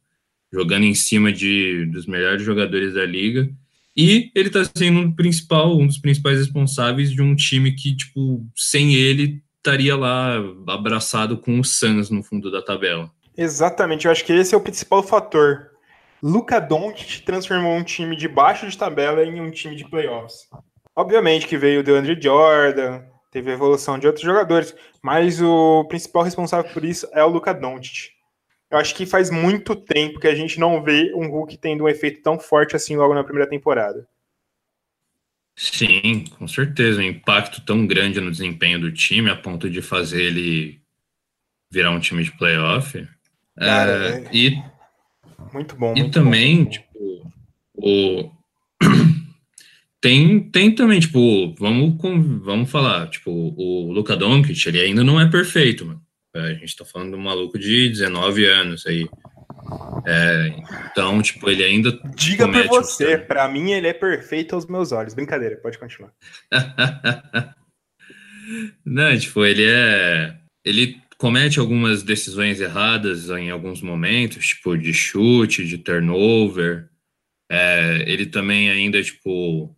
[0.51, 3.49] jogando em cima de dos melhores jogadores da liga.
[3.97, 8.45] E ele tá sendo um principal, um dos principais responsáveis de um time que, tipo,
[8.55, 10.35] sem ele estaria lá
[10.67, 13.09] abraçado com o Suns no fundo da tabela.
[13.37, 15.71] Exatamente, eu acho que esse é o principal fator.
[16.21, 20.47] Luca Doncic transformou um time de baixo de tabela em um time de playoffs.
[20.95, 26.23] Obviamente que veio o DeAndre Jordan, teve a evolução de outros jogadores, mas o principal
[26.23, 28.15] responsável por isso é o Luca Doncic.
[28.71, 31.89] Eu acho que faz muito tempo que a gente não vê um Hulk tendo um
[31.89, 34.07] efeito tão forte assim logo na primeira temporada.
[35.55, 36.99] Sim, com certeza.
[36.99, 40.81] Um impacto tão grande no desempenho do time a ponto de fazer ele
[41.71, 43.07] virar um time de playoff.
[43.57, 44.29] Cara, é, é...
[44.33, 44.63] E
[45.53, 45.93] muito bom.
[45.95, 46.69] E muito também, bom.
[46.69, 47.31] tipo,
[47.75, 48.31] o...
[50.01, 51.95] tem, tem também, tipo, vamos,
[52.43, 56.01] vamos falar, tipo, o Luka Doncic, ele ainda não é perfeito, mano.
[56.33, 59.07] A gente tá falando de um maluco de 19 anos aí.
[60.05, 60.53] É,
[60.91, 61.97] então, tipo, ele ainda.
[62.13, 63.25] Diga por você, um...
[63.25, 65.13] para mim ele é perfeito aos meus olhos.
[65.13, 66.11] Brincadeira, pode continuar.
[68.85, 70.35] Não, tipo, ele é.
[70.63, 76.87] Ele comete algumas decisões erradas em alguns momentos, tipo, de chute, de turnover.
[77.49, 79.75] É, ele também ainda, tipo,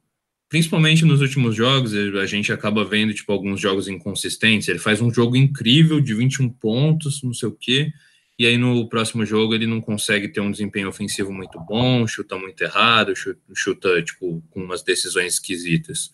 [0.49, 4.67] principalmente nos últimos jogos, a gente acaba vendo, tipo, alguns jogos inconsistentes.
[4.67, 7.93] Ele faz um jogo incrível de 21 pontos, não sei o quê,
[8.37, 12.37] e aí no próximo jogo ele não consegue ter um desempenho ofensivo muito bom, chuta
[12.37, 13.13] muito errado,
[13.55, 16.13] chuta, tipo, com umas decisões esquisitas.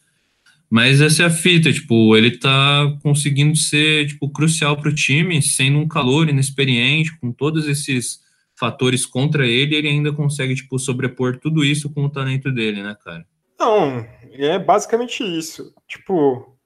[0.74, 5.39] Mas essa é a fita, tipo, ele tá conseguindo ser, tipo, crucial para o time,
[5.39, 8.21] sendo um calor inexperiente, com todos esses
[8.59, 12.97] fatores contra ele, ele ainda consegue, tipo, sobrepor tudo isso com o talento dele, né,
[13.05, 13.24] cara?
[13.59, 15.71] Não, é basicamente isso.
[15.88, 16.57] Tipo,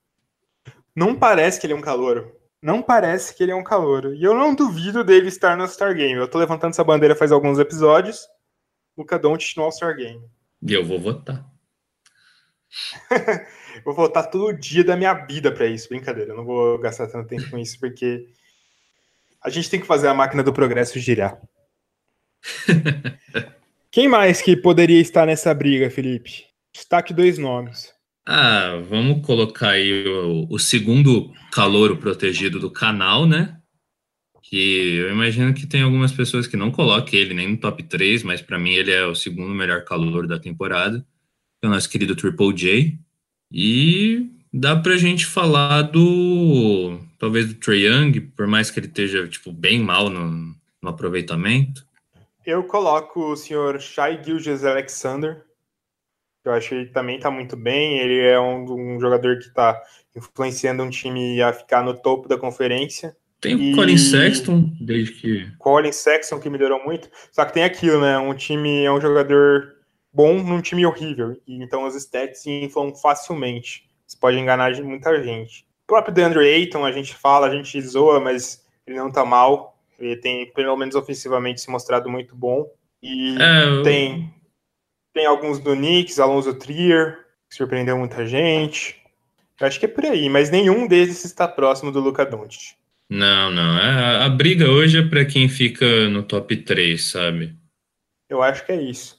[0.95, 2.31] não parece que ele é um calor
[2.61, 4.15] não parece que ele é um calouro.
[4.15, 6.15] E eu não duvido dele estar no All-Star Game.
[6.15, 8.27] Eu tô levantando essa bandeira faz alguns episódios.
[8.97, 10.21] Luca Doncic no All-Star Game.
[10.61, 11.45] E eu vou votar.
[13.83, 15.89] vou votar todo dia da minha vida para isso.
[15.89, 18.27] Brincadeira, eu não vou gastar tanto tempo com isso, porque
[19.43, 21.39] a gente tem que fazer a máquina do progresso girar.
[23.91, 26.45] Quem mais que poderia estar nessa briga, Felipe?
[26.73, 27.93] Destaque dois nomes.
[28.25, 33.57] Ah, vamos colocar aí o, o segundo calouro protegido do canal, né?
[34.43, 38.23] Que eu imagino que tem algumas pessoas que não colocam ele nem no top 3,
[38.23, 41.05] mas para mim ele é o segundo melhor calor da temporada.
[41.61, 42.99] É o nosso querido Triple J.
[43.51, 46.99] E dá pra gente falar do.
[47.17, 51.85] Talvez do Trae Young, por mais que ele esteja tipo, bem mal no, no aproveitamento.
[52.45, 55.47] Eu coloco o senhor Shai Gilges Alexander
[56.47, 57.99] eu acho que ele também está muito bem.
[57.99, 59.81] Ele é um, um jogador que está
[60.15, 63.15] influenciando um time a ficar no topo da conferência.
[63.41, 63.75] Tem o e...
[63.75, 65.51] Colin Sexton, desde que.
[65.59, 67.09] Colin Sexton, que melhorou muito.
[67.31, 68.17] Só que tem aquilo, né?
[68.17, 69.75] Um time é um jogador
[70.17, 71.39] bom num time horrível.
[71.45, 73.87] E então os stats inflam facilmente.
[74.07, 75.61] Isso pode enganar muita gente.
[75.83, 79.77] O próprio DeAndre Ayton, a gente fala, a gente zoa, mas ele não tá mal.
[79.99, 82.67] Ele tem, pelo menos ofensivamente, se mostrado muito bom.
[83.01, 84.33] E é, tem
[85.13, 87.17] tem alguns do Knicks, Alonso Trier,
[87.49, 89.01] que surpreendeu muita gente.
[89.59, 92.75] Eu acho que é por aí, mas nenhum desses está próximo do Luca Doncic.
[93.09, 93.77] Não, não.
[93.77, 97.55] A, a briga hoje é para quem fica no top 3, sabe?
[98.29, 99.16] Eu acho que é isso.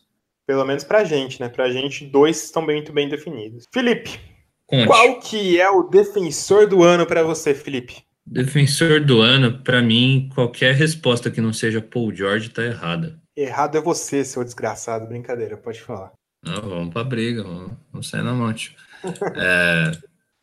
[0.49, 1.51] Pelo menos pra gente, né?
[1.51, 3.67] Pra gente, dois estão muito bem definidos.
[3.71, 4.19] Felipe,
[4.67, 4.87] Conte.
[4.87, 8.03] qual que é o defensor do ano para você, Felipe?
[8.27, 13.21] Defensor do ano, para mim, qualquer resposta que não seja Paul George tá errada.
[13.37, 15.07] Errado é você, seu desgraçado.
[15.07, 16.13] Brincadeira, pode falar.
[16.43, 18.75] Não, vamos pra briga, vamos, vamos sair na monte.
[19.37, 19.93] é,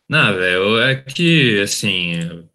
[0.08, 2.48] não, velho, é que, assim,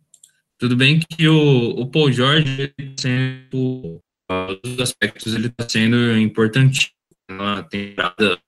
[0.57, 3.99] tudo bem que o, o Paul George, sendo,
[4.29, 6.93] todos os aspectos, ele tá sendo importante
[7.31, 8.39] na temporada,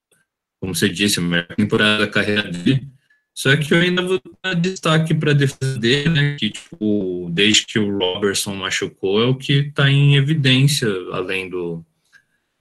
[0.59, 2.87] como você disse, a melhor temporada da carreira dele.
[3.35, 6.35] Só que eu ainda vou dar destaque para a defesa dele, né?
[6.39, 11.83] Que, tipo, desde que o Robertson machucou, é o que está em evidência, além do,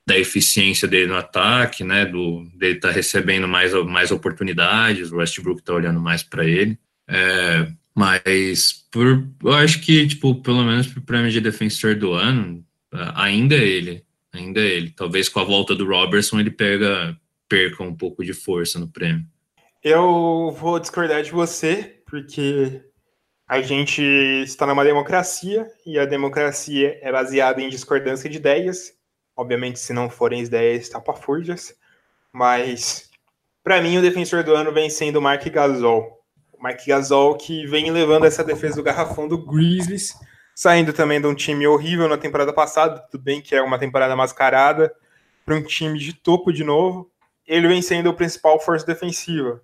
[0.07, 2.07] da eficiência dele no ataque, né?
[2.07, 6.79] Do, dele estar tá recebendo mais, mais oportunidades, o Westbrook está olhando mais para ele.
[7.07, 12.13] É, mas por, eu acho que, tipo, pelo menos para o prêmio de defensor do
[12.13, 12.65] ano,
[13.15, 14.05] ainda é ele.
[14.33, 14.91] Ainda é ele.
[14.91, 17.17] Talvez com a volta do Robertson ele pega,
[17.49, 19.27] perca um pouco de força no prêmio.
[19.83, 22.81] Eu vou discordar de você, porque
[23.47, 24.01] a gente
[24.45, 28.95] está numa democracia e a democracia é baseada em discordância de ideias.
[29.37, 31.75] Obviamente, se não forem ideias tapafúrdias,
[32.33, 33.11] mas
[33.63, 36.21] para mim o defensor do ano vem sendo o Mark Gasol.
[36.53, 40.15] O Mark Gasol que vem levando essa defesa do garrafão do Grizzlies,
[40.55, 44.15] saindo também de um time horrível na temporada passada, tudo bem que é uma temporada
[44.17, 44.95] mascarada,
[45.45, 47.11] para um time de topo de novo.
[47.47, 49.61] Ele vem sendo o principal força defensiva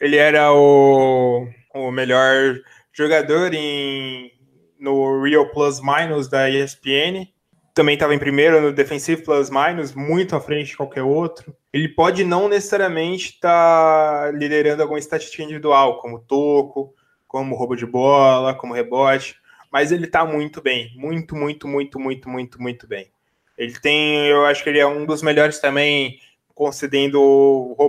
[0.00, 2.56] ele era o, o melhor
[2.92, 4.32] jogador em,
[4.78, 7.28] no Real Plus Minus da ESPN.
[7.74, 11.54] Também estava em primeiro no Defensive Plus Minus, muito à frente de qualquer outro.
[11.72, 16.94] Ele pode não necessariamente estar tá liderando alguma estatística individual, como toco,
[17.28, 19.36] como roubo de bola, como rebote,
[19.70, 23.10] mas ele está muito bem, muito, muito, muito, muito, muito, muito bem.
[23.56, 26.18] Ele tem, eu acho que ele é um dos melhores também
[26.54, 27.86] concedendo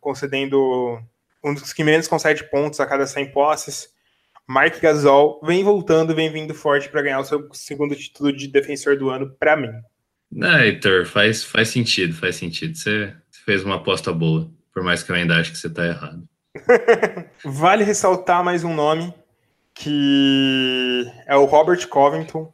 [0.00, 1.00] concedendo
[1.42, 3.88] um dos que menos concede pontos a cada 100 posses.
[4.46, 8.96] Mark Gasol vem voltando, vem vindo forte para ganhar o seu segundo título de defensor
[8.96, 9.72] do ano para mim.
[10.42, 12.76] É, Heitor, faz, faz sentido, faz sentido.
[12.76, 13.14] Você
[13.44, 14.50] fez uma aposta boa.
[14.72, 16.26] por mais que eu ainda ache que você está errado.
[17.44, 19.12] vale ressaltar mais um nome,
[19.74, 22.52] que é o Robert Covington,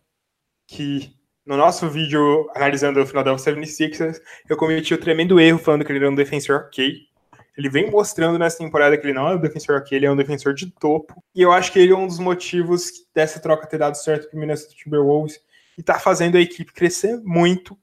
[0.66, 5.84] que no nosso vídeo analisando o final da 76ers, eu cometi o tremendo erro falando
[5.84, 7.08] que ele era um defensor ok.
[7.56, 10.16] Ele vem mostrando nessa temporada que ele não é um defensor ok, ele é um
[10.16, 11.24] defensor de topo.
[11.34, 14.36] E eu acho que ele é um dos motivos dessa troca ter dado certo para
[14.36, 15.40] o Minnesota Timberwolves
[15.76, 17.76] e tá fazendo a equipe crescer muito,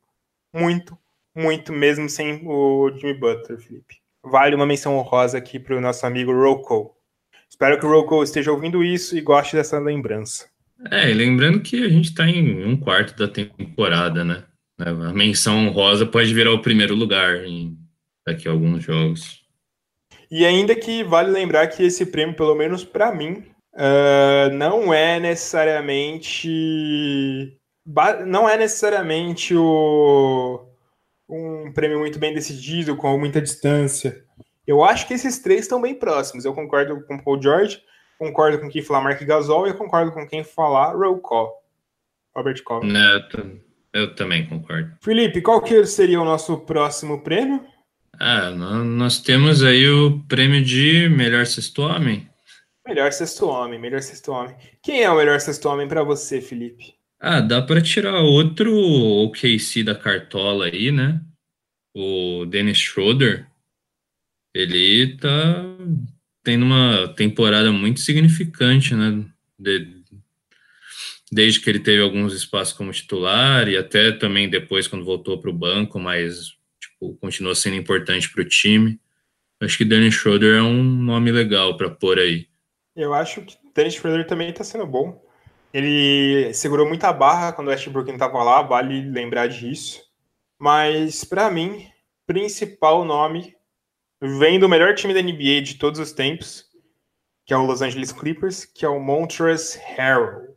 [0.53, 0.97] muito,
[1.35, 3.97] muito, mesmo sem o Jimmy Butler, Felipe.
[4.23, 6.94] Vale uma menção honrosa aqui para o nosso amigo Rocco.
[7.55, 10.45] Espero que o Rocco esteja ouvindo isso e goste dessa lembrança.
[10.91, 14.43] É, e lembrando que a gente está em um quarto da temporada, né?
[14.77, 17.77] A menção honrosa pode virar o primeiro lugar em
[18.27, 19.41] daqui a alguns jogos.
[20.29, 25.17] E ainda que vale lembrar que esse prêmio, pelo menos para mim, uh, não é
[25.17, 27.57] necessariamente
[28.27, 30.67] não é necessariamente o,
[31.29, 34.24] um prêmio muito bem decidido, com muita distância.
[34.67, 36.45] Eu acho que esses três estão bem próximos.
[36.45, 37.81] Eu concordo com o Paul George,
[38.17, 41.53] concordo com quem falar Mark Gasol e eu concordo com quem falar Roll Call.
[42.35, 42.83] Robert Call.
[42.83, 43.61] Eu,
[43.93, 44.91] eu também concordo.
[45.01, 47.63] Felipe, qual que seria o nosso próximo prêmio?
[48.19, 52.29] Ah, nós temos aí o prêmio de melhor sexto homem.
[52.87, 54.55] Melhor sexto homem, melhor sexto homem.
[54.81, 56.93] Quem é o melhor sexto homem para você, Felipe?
[57.19, 58.71] Ah, dá para tirar outro
[59.23, 61.19] OKC da cartola aí, né?
[61.95, 63.47] O Dennis Schroeder.
[64.55, 65.65] Ele tá
[66.41, 69.25] tendo uma temporada muito significante, né?
[69.59, 70.01] De,
[71.29, 75.49] desde que ele teve alguns espaços como titular e até também depois quando voltou para
[75.49, 78.97] o banco, mas tipo, continuou sendo importante para o time.
[79.61, 82.47] Acho que Dennis Schroeder é um nome legal para pôr aí.
[82.95, 85.21] Eu acho que Dennis Schroeder também está sendo bom.
[85.73, 90.01] Ele segurou muita barra quando o Westbrook estava lá, vale lembrar disso.
[90.57, 91.87] Mas, para mim,
[92.25, 93.54] principal nome
[94.21, 96.65] vem do melhor time da NBA de todos os tempos,
[97.45, 100.55] que é o Los Angeles Clippers, que é o Montrezl Harrell.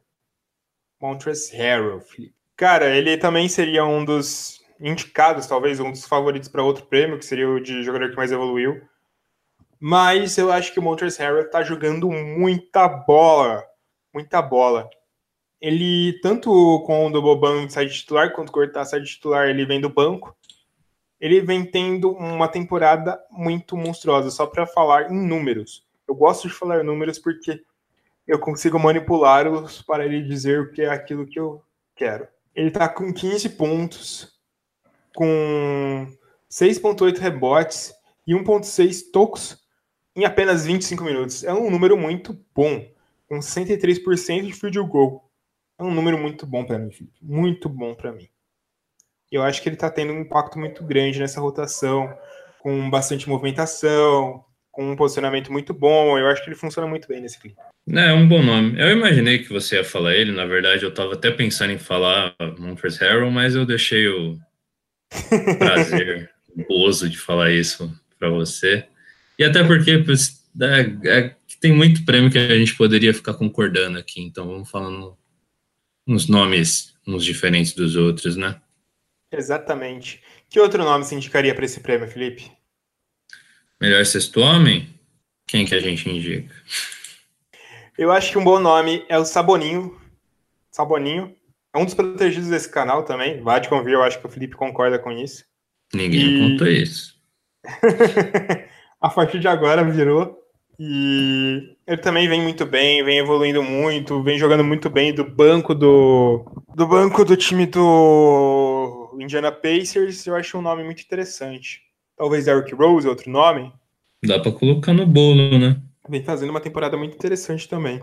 [1.01, 2.35] Montrezl Harrell, Felipe.
[2.57, 7.25] Cara, ele também seria um dos indicados, talvez um dos favoritos para outro prêmio, que
[7.25, 8.81] seria o de jogador que mais evoluiu.
[9.81, 13.65] Mas eu acho que o Montrezl Harrell tá jogando muita bola,
[14.13, 14.89] muita bola
[15.61, 16.51] ele, tanto
[16.87, 19.89] com o Boban sai de titular, quanto o Cortá sai de titular, ele vem do
[19.89, 20.37] banco.
[21.21, 25.85] Ele vem tendo uma temporada muito monstruosa, só para falar em números.
[26.07, 27.63] Eu gosto de falar números porque
[28.27, 31.63] eu consigo manipulá-los para ele dizer o que é aquilo que eu
[31.95, 32.29] quero.
[32.55, 34.39] Ele está com 15 pontos,
[35.15, 36.07] com
[36.51, 37.93] 6.8 rebotes
[38.27, 39.63] e 1.6 tocos
[40.15, 41.45] em apenas 25 minutos.
[41.45, 42.87] É um número muito bom,
[43.29, 45.29] com 63% de field goal
[45.79, 46.91] é um número muito bom para mim.
[47.23, 48.29] Muito bom para mim.
[49.31, 52.13] Eu acho que ele está tendo um impacto muito grande nessa rotação,
[52.61, 56.19] com bastante movimentação, com um posicionamento muito bom.
[56.19, 57.57] Eu acho que ele funciona muito bem nesse clipe.
[57.91, 58.81] É, é um bom nome.
[58.81, 60.33] Eu imaginei que você ia falar ele.
[60.33, 64.39] Na verdade, eu estava até pensando em falar Monfors Harrell, mas eu deixei o
[65.59, 68.87] prazer, o gozo de falar isso para você.
[69.39, 74.21] E até porque é, é, tem muito prêmio que a gente poderia ficar concordando aqui.
[74.21, 75.17] Então, vamos falando
[76.07, 78.61] uns nomes uns diferentes dos outros, né?
[79.31, 80.23] Exatamente.
[80.49, 82.51] Que outro nome se indicaria para esse prêmio, Felipe?
[83.81, 84.89] Melhor sexto homem?
[85.47, 86.55] Quem que a gente indica?
[87.97, 89.99] Eu acho que um bom nome é o Saboninho.
[90.71, 91.35] Saboninho.
[91.75, 93.41] É um dos protegidos desse canal também.
[93.43, 95.45] Vai te convir, eu acho que o Felipe concorda com isso.
[95.93, 96.51] Ninguém e...
[96.51, 97.15] contou isso.
[99.01, 100.39] a partir de agora virou.
[100.79, 105.75] E ele também vem muito bem, vem evoluindo muito, vem jogando muito bem do banco
[105.75, 106.45] do
[106.77, 110.27] do banco do time do Indiana Pacers.
[110.27, 111.81] Eu acho um nome muito interessante.
[112.17, 113.73] Talvez Eric Rose, outro nome.
[114.25, 115.81] Dá para colocar no bolo, né?
[116.09, 118.03] Vem fazendo uma temporada muito interessante também.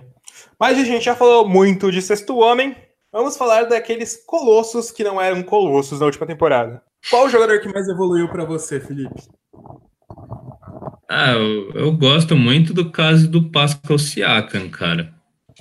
[0.60, 2.76] Mas a gente já falou muito de Sexto Homem.
[3.12, 6.82] Vamos falar daqueles colossos que não eram colossos na última temporada.
[7.10, 9.22] Qual o jogador que mais evoluiu para você, Felipe?
[11.08, 15.14] Ah, eu, eu, gosto muito do caso do Pascal Siakam, cara.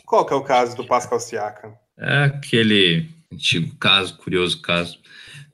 [0.07, 1.75] Qual que é o caso do Pascal Siakam?
[1.99, 4.99] É aquele antigo caso, curioso caso.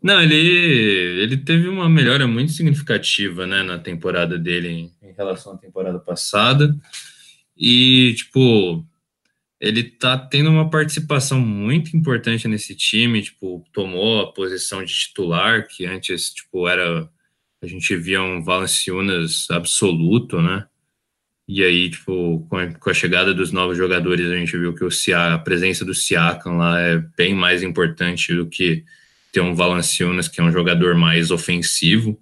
[0.02, 5.58] Não, ele, ele teve uma melhora muito significativa, né, na temporada dele em, relação à
[5.58, 6.74] temporada passada.
[7.56, 8.86] E, tipo,
[9.60, 15.68] ele tá tendo uma participação muito importante nesse time, tipo, tomou a posição de titular,
[15.68, 17.10] que antes, tipo, era
[17.62, 20.66] a gente via um Valanciunas absoluto, né?
[21.46, 24.84] E aí, tipo, com a, com a, chegada dos novos jogadores, a gente viu que
[24.84, 28.84] o Cia, a presença do Siakam lá é bem mais importante do que
[29.32, 32.20] ter um Valanciunas, que é um jogador mais ofensivo.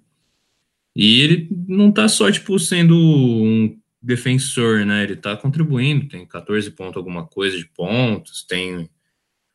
[0.95, 5.03] E ele não tá só, tipo, sendo um defensor, né?
[5.03, 8.89] Ele tá contribuindo, tem 14 pontos alguma coisa de pontos, tem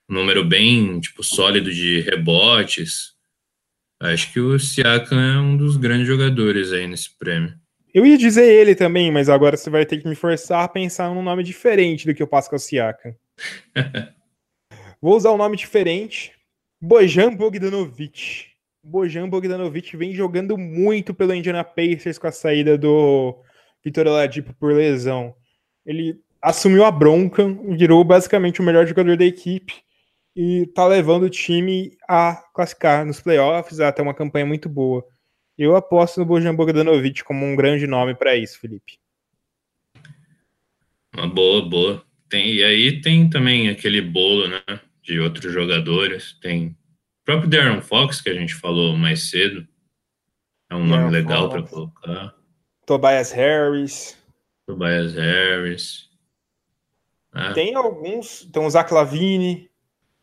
[0.08, 3.14] um número bem, tipo, sólido de rebotes.
[4.00, 7.54] Acho que o Siakam é um dos grandes jogadores aí nesse prêmio.
[7.92, 11.08] Eu ia dizer ele também, mas agora você vai ter que me forçar a pensar
[11.14, 13.14] num nome diferente do que o Pascal Siakam.
[15.00, 16.32] Vou usar um nome diferente.
[16.86, 18.48] Bojan Bogdanovic.
[18.82, 23.42] Bojan Bogdanovic vem jogando muito pelo Indiana Pacers com a saída do
[23.82, 25.34] Vitor Oladipo por lesão.
[25.86, 29.72] Ele assumiu a bronca, virou basicamente o melhor jogador da equipe
[30.36, 35.02] e tá levando o time a classificar nos playoffs, a ter uma campanha muito boa.
[35.56, 38.98] Eu aposto no Bojan Bogdanovic como um grande nome para isso, Felipe.
[41.16, 42.04] Uma boa, boa.
[42.28, 44.60] Tem, e aí tem também aquele bolo, né,
[45.04, 46.36] de outros jogadores.
[46.40, 46.76] Tem o
[47.24, 49.66] próprio Darren Fox, que a gente falou mais cedo.
[50.70, 52.34] É um nome legal para colocar.
[52.86, 54.18] Tobias Harris.
[54.66, 56.08] Tobias Harris.
[57.34, 57.52] É.
[57.52, 59.70] Tem alguns, tem o Zach Lavine.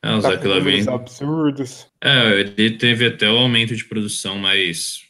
[0.04, 0.90] É, o tá Zach Lavine.
[0.90, 1.88] absurdos.
[2.02, 5.04] É, ele teve até o aumento de produção mais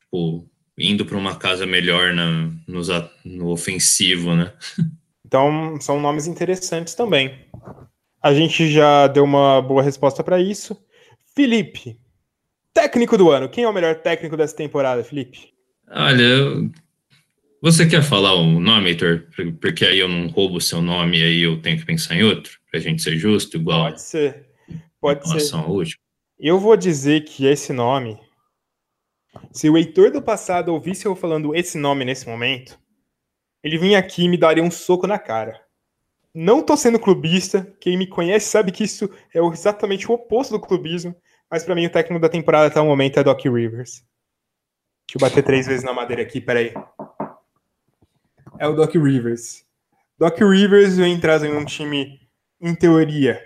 [0.00, 2.82] tipo, indo para uma casa melhor na, no,
[3.24, 4.52] no ofensivo, né?
[5.26, 7.34] Então, são nomes interessantes também.
[8.24, 10.74] A gente já deu uma boa resposta para isso.
[11.36, 11.98] Felipe,
[12.72, 13.50] técnico do ano.
[13.50, 15.52] Quem é o melhor técnico dessa temporada, Felipe?
[15.90, 16.70] Olha,
[17.60, 19.26] você quer falar o nome, Heitor?
[19.60, 22.22] Porque aí eu não roubo o seu nome e aí eu tenho que pensar em
[22.22, 23.90] outro, pra gente ser justo, igual.
[23.90, 24.48] Pode ser.
[24.98, 25.98] Pode ser.
[26.38, 28.18] Eu vou dizer que esse nome
[29.52, 32.78] se o Heitor do passado ouvisse eu falando esse nome nesse momento,
[33.62, 35.63] ele vinha aqui e me daria um soco na cara.
[36.34, 40.60] Não tô sendo clubista, quem me conhece sabe que isso é exatamente o oposto do
[40.60, 41.14] clubismo,
[41.48, 44.04] mas para mim o técnico da temporada até o momento é Doc Rivers.
[45.06, 46.74] Deixa eu bater três vezes na madeira aqui, peraí.
[48.58, 49.64] É o Doc Rivers.
[50.18, 52.20] Doc Rivers vem trazendo um time,
[52.60, 53.40] em teoria,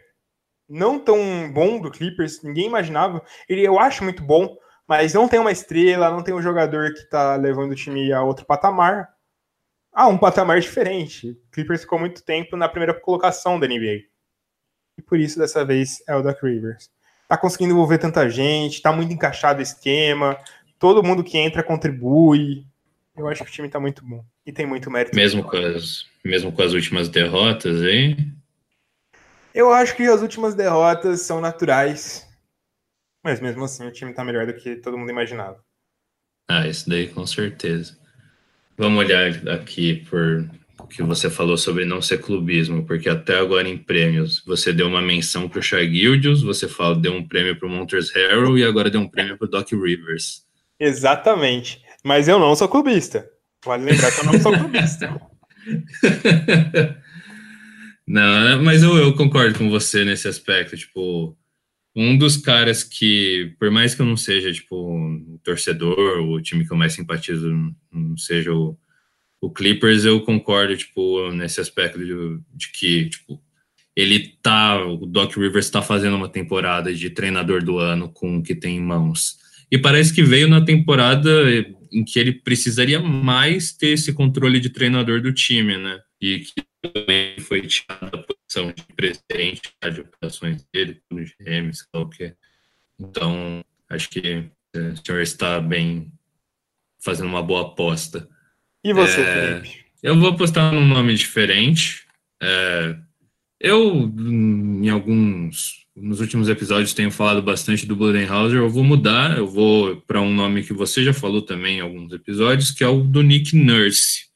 [0.68, 3.22] não tão bom do Clippers, ninguém imaginava.
[3.48, 7.00] Ele eu acho muito bom, mas não tem uma estrela, não tem um jogador que
[7.00, 9.08] está levando o time a outro patamar.
[9.92, 11.30] Ah, um patamar diferente.
[11.30, 14.04] O Clippers ficou muito tempo na primeira colocação da NBA.
[14.98, 16.90] E por isso, dessa vez, é o Doc Rivers.
[17.28, 20.38] Tá conseguindo envolver tanta gente, tá muito encaixado o esquema,
[20.78, 22.64] todo mundo que entra contribui.
[23.16, 24.24] Eu acho que o time tá muito bom.
[24.46, 25.14] E tem muito mérito.
[25.14, 28.34] Mesmo com as, mesmo com as últimas derrotas, hein?
[29.54, 32.26] Eu acho que as últimas derrotas são naturais.
[33.24, 35.62] Mas mesmo assim o time tá melhor do que todo mundo imaginava.
[36.48, 37.98] Ah, isso daí com certeza.
[38.78, 40.48] Vamos olhar aqui por
[40.78, 44.86] o que você falou sobre não ser clubismo, porque até agora em prêmios você deu
[44.86, 48.56] uma menção para o Shai Gildius, você fala, deu um prêmio para o Montrezl Harrell
[48.56, 50.44] e agora deu um prêmio para o Doc Rivers.
[50.78, 51.82] Exatamente.
[52.04, 53.28] Mas eu não sou clubista.
[53.64, 55.20] Vale lembrar que eu não sou clubista.
[58.06, 60.76] não, mas eu, eu concordo com você nesse aspecto.
[60.76, 61.36] Tipo,
[61.96, 66.66] um dos caras que, por mais que eu não seja, tipo, um torcedor, o time
[66.66, 67.52] que eu mais simpatizo
[67.92, 68.78] não seja o,
[69.40, 73.42] o Clippers, eu concordo, tipo, nesse aspecto de, de que, tipo,
[73.96, 78.42] ele tá, o Doc Rivers está fazendo uma temporada de treinador do ano com o
[78.42, 79.36] que tem em mãos.
[79.70, 81.30] E parece que veio na temporada
[81.92, 85.98] em que ele precisaria mais ter esse controle de treinador do time, né?
[86.20, 92.00] E que também foi tirado posição de presidente de operações dele, no GM, sei lá
[92.00, 92.34] o que.
[92.98, 96.10] Então, acho que é, o senhor está bem
[96.98, 98.28] fazendo uma boa aposta.
[98.82, 99.84] E você, é, Felipe?
[100.02, 102.06] Eu vou apostar num nome diferente.
[102.42, 102.96] É,
[103.60, 108.58] eu, em alguns, nos últimos episódios, tenho falado bastante do Budenhauser.
[108.58, 112.12] Eu vou mudar, eu vou para um nome que você já falou também em alguns
[112.12, 114.26] episódios, que é o do Nick Nurse.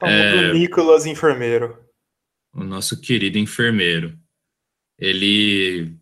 [0.00, 1.87] É, Nicolas Enfermeiro.
[2.54, 4.18] O nosso querido enfermeiro.
[4.98, 5.92] Ele.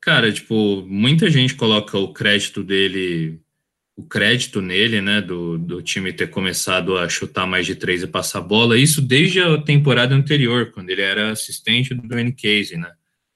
[0.00, 3.40] Cara, tipo, muita gente coloca o crédito dele,
[3.96, 8.06] o crédito nele, né, do, do time ter começado a chutar mais de três e
[8.06, 12.92] passar bola, isso desde a temporada anterior, quando ele era assistente do Dwayne Casey, né,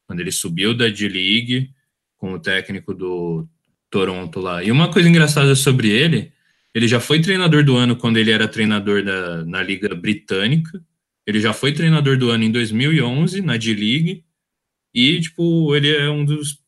[0.06, 1.70] quando ele subiu da D-League
[2.16, 3.48] com o técnico do
[3.90, 4.62] Toronto lá.
[4.62, 6.32] E uma coisa engraçada sobre ele
[6.74, 10.80] ele já foi treinador do ano quando ele era treinador da, na Liga Britânica.
[11.31, 14.24] Ele já foi treinador do ano em 2011 na D-League.
[14.93, 16.61] E, tipo, ele é um dos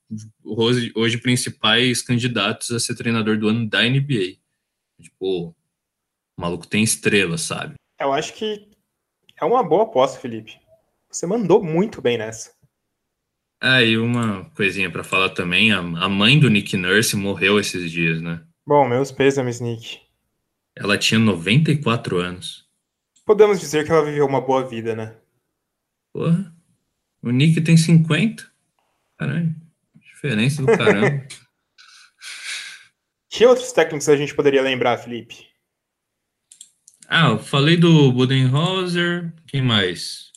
[0.44, 4.36] hoje, hoje principais candidatos a ser treinador do ano da NBA.
[5.00, 5.54] Tipo, o
[6.40, 7.74] maluco tem estrela, sabe?
[7.98, 8.68] Eu acho que
[9.40, 10.56] é uma boa aposta, Felipe.
[11.10, 12.52] Você mandou muito bem nessa.
[13.60, 17.90] Ah, e uma coisinha para falar também, a, a mãe do Nick Nurse morreu esses
[17.90, 18.44] dias, né?
[18.64, 20.00] Bom, meus pêsames, Nick.
[20.76, 22.61] Ela tinha 94 anos.
[23.32, 25.16] Podemos dizer que ela viveu uma boa vida, né?
[26.12, 26.54] Porra.
[27.22, 28.46] O Nick tem 50.
[29.18, 29.54] Caralho.
[29.96, 31.26] Diferença do caramba.
[33.30, 35.46] que outros técnicos a gente poderia lembrar, Felipe?
[37.08, 39.32] Ah, eu falei do Budenholzer.
[39.46, 40.30] Quem mais?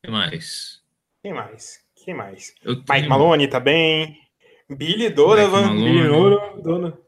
[0.00, 0.80] Quem mais?
[1.24, 1.80] Quem mais?
[1.96, 2.54] Quem mais?
[2.62, 4.16] Eu Mike tenho- Maloney tá bem.
[4.70, 5.74] Billy Donovan.
[5.74, 6.62] Billy Donovan.
[6.62, 6.98] Donovan.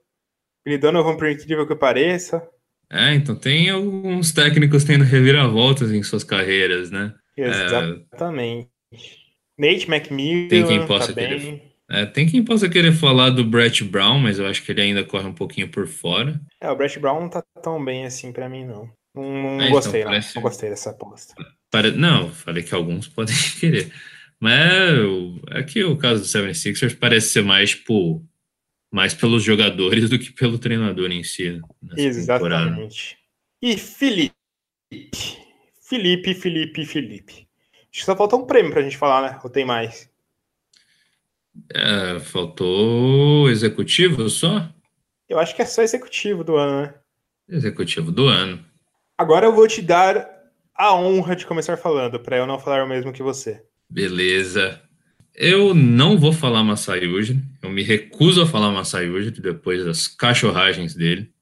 [0.65, 2.45] Billy Donovan, por incrível que pareça.
[2.93, 7.15] É, então tem alguns técnicos tendo reviravoltas em suas carreiras, né?
[7.37, 8.69] Exatamente.
[9.59, 11.63] Nate McMillan Tem quem possa tá querer- bem.
[11.91, 15.05] É, tem quem possa querer falar do Brett Brown, mas eu acho que ele ainda
[15.05, 16.41] corre um pouquinho por fora.
[16.61, 18.89] É, o Brett Brown não tá tão bem assim pra mim, não.
[19.15, 20.11] Não, não É, então, gostei, não.
[20.11, 21.35] parece- Não gostei dessa aposta.
[21.71, 23.93] Pare- Não, falei que alguns podem querer.
[24.41, 28.25] Mas é, o- aqui o caso do 76ers parece ser mais, tipo,
[28.93, 31.51] mais pelos jogadores do que pelo treinador em si.
[31.51, 32.67] né, nessa temporada.
[32.67, 33.19] Exatamente.
[33.61, 34.35] E Felipe.
[35.81, 37.49] Felipe, Felipe, Felipe.
[37.73, 39.41] Acho que só falta um prêmio pra gente falar, né?
[39.43, 40.11] Ou tem mais?
[41.75, 44.69] É, faltou executivo só?
[45.29, 46.95] Eu acho que é só executivo do ano, né?
[47.49, 48.65] Executivo do ano.
[49.17, 50.29] Agora eu vou te dar
[50.75, 53.63] a honra de começar falando, pra eu não falar o mesmo que você.
[53.89, 54.83] Beleza.
[55.35, 57.43] Eu não vou falar Masai Ujiri.
[57.63, 61.33] Eu me recuso a falar Masai Ujiri depois das cachorragens dele.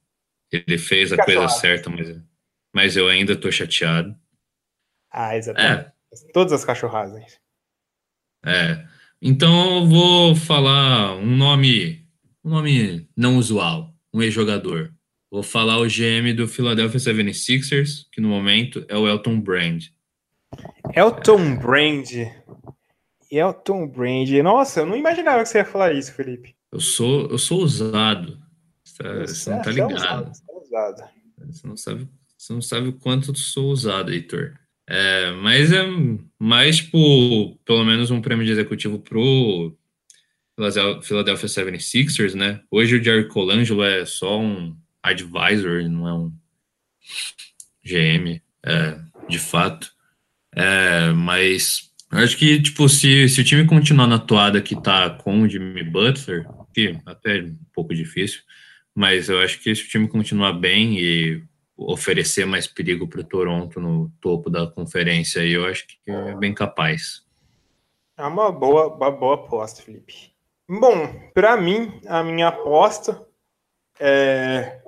[0.52, 2.20] Ele fez a coisa certa, mas,
[2.72, 4.16] mas eu ainda tô chateado.
[5.10, 5.86] Ah, exatamente.
[5.86, 5.92] É,
[6.32, 7.38] Todas as cachorradas.
[8.44, 8.84] é.
[9.22, 12.06] Então eu vou falar um nome,
[12.42, 14.94] um nome não usual, um ex-jogador.
[15.30, 19.84] Vou falar o GM do Philadelphia 76ers, que no momento é o Elton Brand.
[20.94, 22.08] Elton Brand.
[23.30, 24.28] Elton Brand.
[24.42, 26.54] Nossa, eu não imaginava que você ia falar isso, Felipe.
[26.72, 28.38] Eu sou, eu sou ousado.
[28.84, 29.92] Você tá- você não tá é ligado.
[29.92, 31.02] ousado, você é ousado.
[31.46, 34.54] Você não sabe, você não sabe o quanto eu sou usado, Heitor.
[34.88, 35.84] É, mas é
[36.38, 39.76] mais, tipo, pelo menos um prêmio de executivo pro
[40.56, 42.60] Philadelphia Philadelphia 76ers, né?
[42.70, 46.32] Hoje o Jerry Colangelo é só um advisor, não é um
[47.84, 49.90] GM, é, de fato.
[50.54, 55.42] É, mas acho que, tipo, se, se o time continuar na toada que tá com
[55.42, 58.42] o Jimmy Butler, que até é um pouco difícil,
[58.94, 61.42] mas eu acho que se o time continuar bem e
[61.76, 66.52] oferecer mais perigo para o Toronto no topo da conferência, eu acho que é bem
[66.52, 67.24] capaz.
[68.18, 70.32] É uma boa, uma boa aposta, Felipe.
[70.68, 73.26] Bom, pra mim, a minha aposta
[73.98, 74.80] é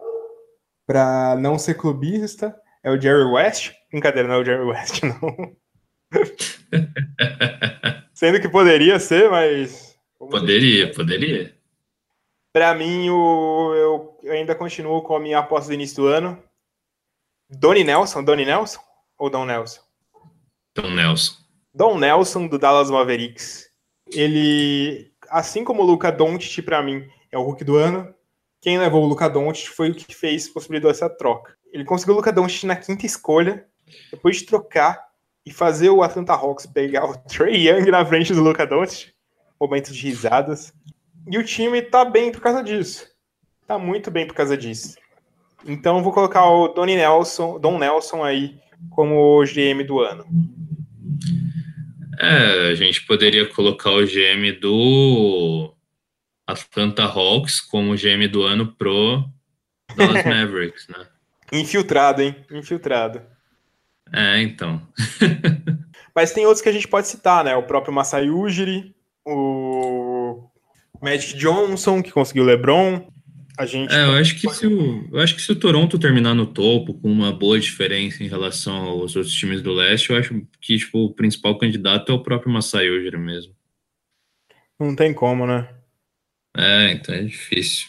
[0.86, 3.72] para não ser clubista é o Jerry West.
[3.90, 5.56] Brincadeira, não é o Jerry West, não.
[8.14, 9.92] Sendo que poderia ser, mas
[10.30, 11.54] Poderia, poderia.
[12.52, 16.42] Pra mim, o, eu, ainda continuo com a minha aposta do início do ano.
[17.50, 18.80] Donnie Nelson, Donnie Nelson
[19.18, 19.80] ou Don Nelson?
[20.70, 21.34] Então, Nelson.
[21.74, 23.68] Don Nelson do Dallas Mavericks.
[24.10, 28.14] Ele, assim como o Luca Doncic pra mim é o Hulk do ano,
[28.60, 31.56] quem levou o Luca Doncic foi o que fez possibilitou essa troca.
[31.72, 33.66] Ele conseguiu o Luca Doncic na quinta escolha,
[34.10, 35.11] depois de trocar
[35.44, 39.12] e fazer o Atlanta Hawks pegar o Trey Young na frente do Luca Doncic.
[39.60, 40.72] Momento de risadas.
[41.30, 43.06] E o time tá bem por causa disso.
[43.66, 44.96] Tá muito bem por causa disso.
[45.64, 48.58] Então eu vou colocar o Donnie Nelson, Don Nelson aí
[48.90, 50.26] como o GM do ano.
[52.18, 55.72] É, a gente poderia colocar o GM do
[56.46, 59.24] Atlanta Hawks como GM do ano pro
[59.96, 61.06] Dallas Mavericks, né?
[61.52, 62.36] Infiltrado, hein?
[62.50, 63.22] Infiltrado.
[64.12, 64.80] É, então.
[66.14, 67.56] Mas tem outros que a gente pode citar, né?
[67.56, 68.94] O próprio Masai Ujiri,
[69.26, 70.44] o
[71.00, 73.10] Magic Johnson, que conseguiu o LeBron.
[73.58, 73.92] A gente.
[73.94, 76.94] É, eu acho que se o, eu acho que se o Toronto terminar no topo
[76.94, 80.98] com uma boa diferença em relação aos outros times do leste, eu acho que tipo,
[80.98, 83.54] o principal candidato é o próprio Masai Ujiri mesmo.
[84.78, 85.68] Não tem como, né?
[86.56, 87.88] É, então é difícil.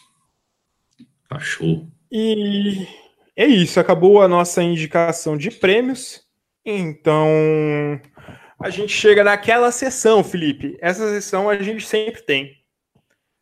[1.30, 1.92] Cachorro.
[2.12, 2.86] E
[3.36, 6.22] é isso, acabou a nossa indicação de prêmios.
[6.66, 7.28] Então,
[8.62, 10.78] a gente chega naquela sessão, Felipe.
[10.82, 12.58] Essa sessão a gente sempre tem.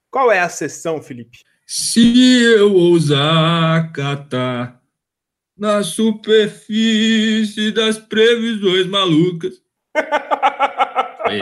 [0.10, 1.40] Qual é a sessão, Felipe?
[1.66, 4.82] Se eu ousar catar
[5.62, 9.62] na superfície das previsões malucas.
[11.24, 11.40] Foi,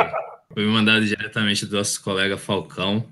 [0.54, 3.12] foi mandado diretamente do nosso colega Falcão,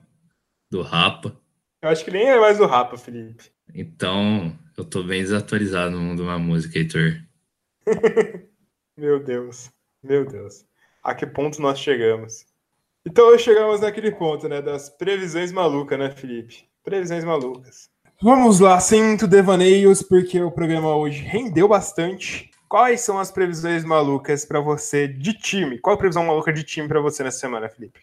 [0.70, 1.36] do Rapa.
[1.82, 3.46] Eu acho que nem é mais o Rapa, Felipe.
[3.74, 7.20] Então, eu tô bem desatualizado no mundo da música, Heitor.
[8.96, 9.70] Meu Deus,
[10.02, 10.66] meu Deus.
[11.04, 12.46] A que ponto nós chegamos?
[13.06, 14.60] Então chegamos naquele ponto, né?
[14.60, 16.66] Das previsões malucas, né, Felipe?
[16.84, 17.90] Previsões malucas.
[18.20, 22.50] Vamos lá, muito devaneios, porque o programa hoje rendeu bastante.
[22.68, 25.78] Quais são as previsões malucas para você de time?
[25.78, 28.00] Qual a previsão maluca de time para você nessa semana, Felipe?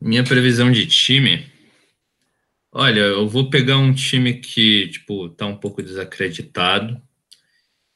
[0.00, 1.52] Minha previsão de time.
[2.76, 7.00] Olha, eu vou pegar um time que, tipo, tá um pouco desacreditado.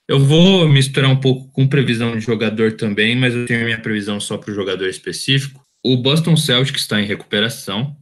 [0.07, 4.21] Eu vou misturar um pouco com previsão de jogador também, mas eu tenho minha previsão
[4.21, 5.67] só para o jogador específico.
[5.83, 7.97] O Boston Celtics está em recuperação.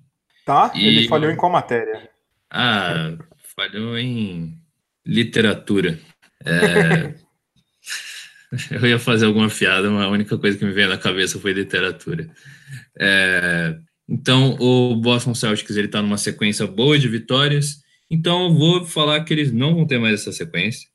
[0.45, 0.70] Tá?
[0.74, 0.87] E...
[0.87, 2.11] Ele falhou em qual matéria?
[2.51, 3.16] Ah,
[3.57, 4.61] falhou em
[5.05, 5.99] literatura.
[6.45, 7.14] É...
[8.70, 11.55] eu ia fazer alguma piada, mas a única coisa que me veio na cabeça foi
[11.55, 12.29] literatura.
[12.99, 13.79] É...
[14.09, 17.83] Então, o Boston Celtics ele está numa sequência boa de vitórias.
[18.09, 20.89] Então, eu vou falar que eles não vão ter mais essa sequência.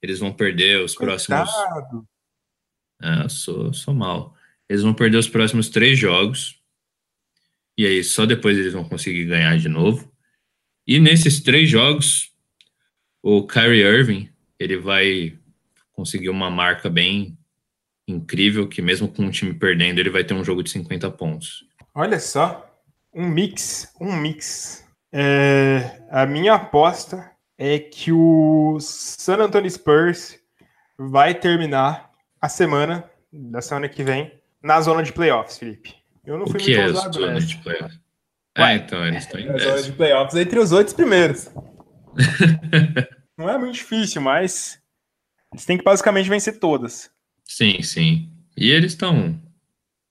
[0.00, 1.24] Eles vão perder os Coitado.
[1.26, 2.04] próximos.
[3.00, 4.36] Ah, sou, sou mal.
[4.68, 6.60] Eles vão perder os próximos três jogos.
[7.76, 10.12] E aí, só depois eles vão conseguir ganhar de novo.
[10.86, 12.30] E nesses três jogos,
[13.22, 15.36] o Kyrie Irving, ele vai
[15.92, 17.36] conseguir uma marca bem
[18.06, 21.66] incrível, que mesmo com o time perdendo, ele vai ter um jogo de 50 pontos.
[21.94, 22.68] Olha só,
[23.14, 24.84] um mix, um mix.
[25.12, 30.38] É, a minha aposta é que o San Antonio Spurs
[30.98, 34.32] vai terminar a semana da semana que vem
[34.62, 35.94] na zona de playoffs, Felipe.
[36.24, 37.46] Eu não fui o que muito é ousado zona nessa.
[37.46, 38.00] de playoffs?
[38.56, 41.50] Ah, então eles estão em na zona de playoffs entre os oito primeiros.
[43.36, 44.80] não é muito difícil, mas
[45.52, 47.10] eles têm que basicamente vencer todas.
[47.44, 48.30] Sim, sim.
[48.56, 49.40] E eles estão.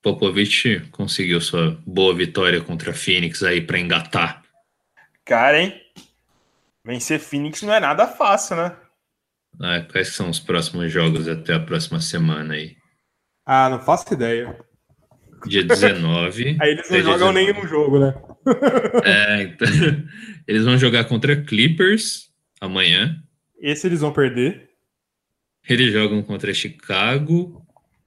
[0.03, 4.43] Popovich conseguiu sua boa vitória contra a Phoenix aí para engatar.
[5.23, 5.81] Cara, hein?
[6.85, 8.75] Vencer Phoenix não é nada fácil, né?
[9.61, 12.75] Ah, quais são os próximos jogos até a próxima semana aí?
[13.45, 14.59] Ah, não faço ideia.
[15.47, 16.57] Dia 19.
[16.59, 17.33] aí eles não jogam 19.
[17.33, 18.13] nenhum jogo, né?
[19.05, 19.67] é, então.
[20.45, 22.29] Eles vão jogar contra Clippers
[22.59, 23.23] amanhã.
[23.61, 24.71] Esse eles vão perder.
[25.69, 27.62] Eles jogam contra Chicago,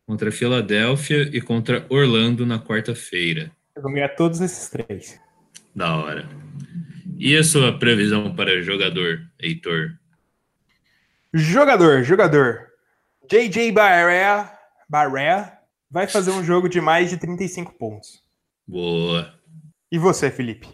[0.06, 3.50] contra Filadélfia e contra Orlando na quarta-feira.
[3.76, 5.20] Vão ganhar todos esses três.
[5.74, 6.28] Da hora.
[7.18, 9.98] E a sua previsão para jogador, Heitor?
[11.34, 12.68] Jogador, jogador.
[13.28, 14.50] JJ Barrea,
[14.88, 15.52] Barrea
[15.90, 18.22] vai fazer um jogo de mais de 35 pontos.
[18.66, 19.34] Boa.
[19.90, 20.68] E você, Felipe?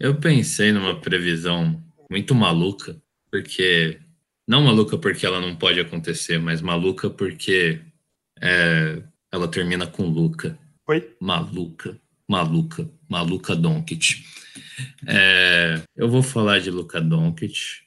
[0.00, 2.96] Eu pensei numa previsão muito maluca,
[3.30, 4.00] porque.
[4.46, 7.82] Não maluca porque ela não pode acontecer, mas maluca porque
[8.40, 10.58] é, ela termina com Luca.
[10.86, 11.16] Oi?
[11.20, 14.24] Maluca, maluca, maluca Doncic.
[15.06, 17.82] É, eu vou falar de Luca Doncic.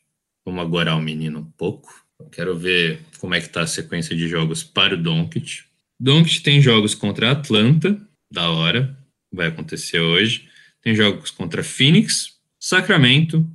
[0.46, 1.90] Vamos agorar o menino um pouco.
[2.20, 5.64] Eu quero ver como é que tá a sequência de jogos para o Doncic.
[6.00, 8.00] Doncic tem jogos contra Atlanta,
[8.32, 8.98] da hora,
[9.32, 10.50] vai acontecer hoje.
[10.82, 13.46] Tem jogos contra Phoenix, Sacramento,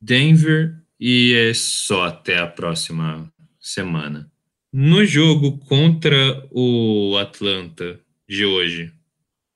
[0.00, 4.31] Denver e é só até a próxima semana.
[4.74, 8.90] No jogo contra o Atlanta de hoje,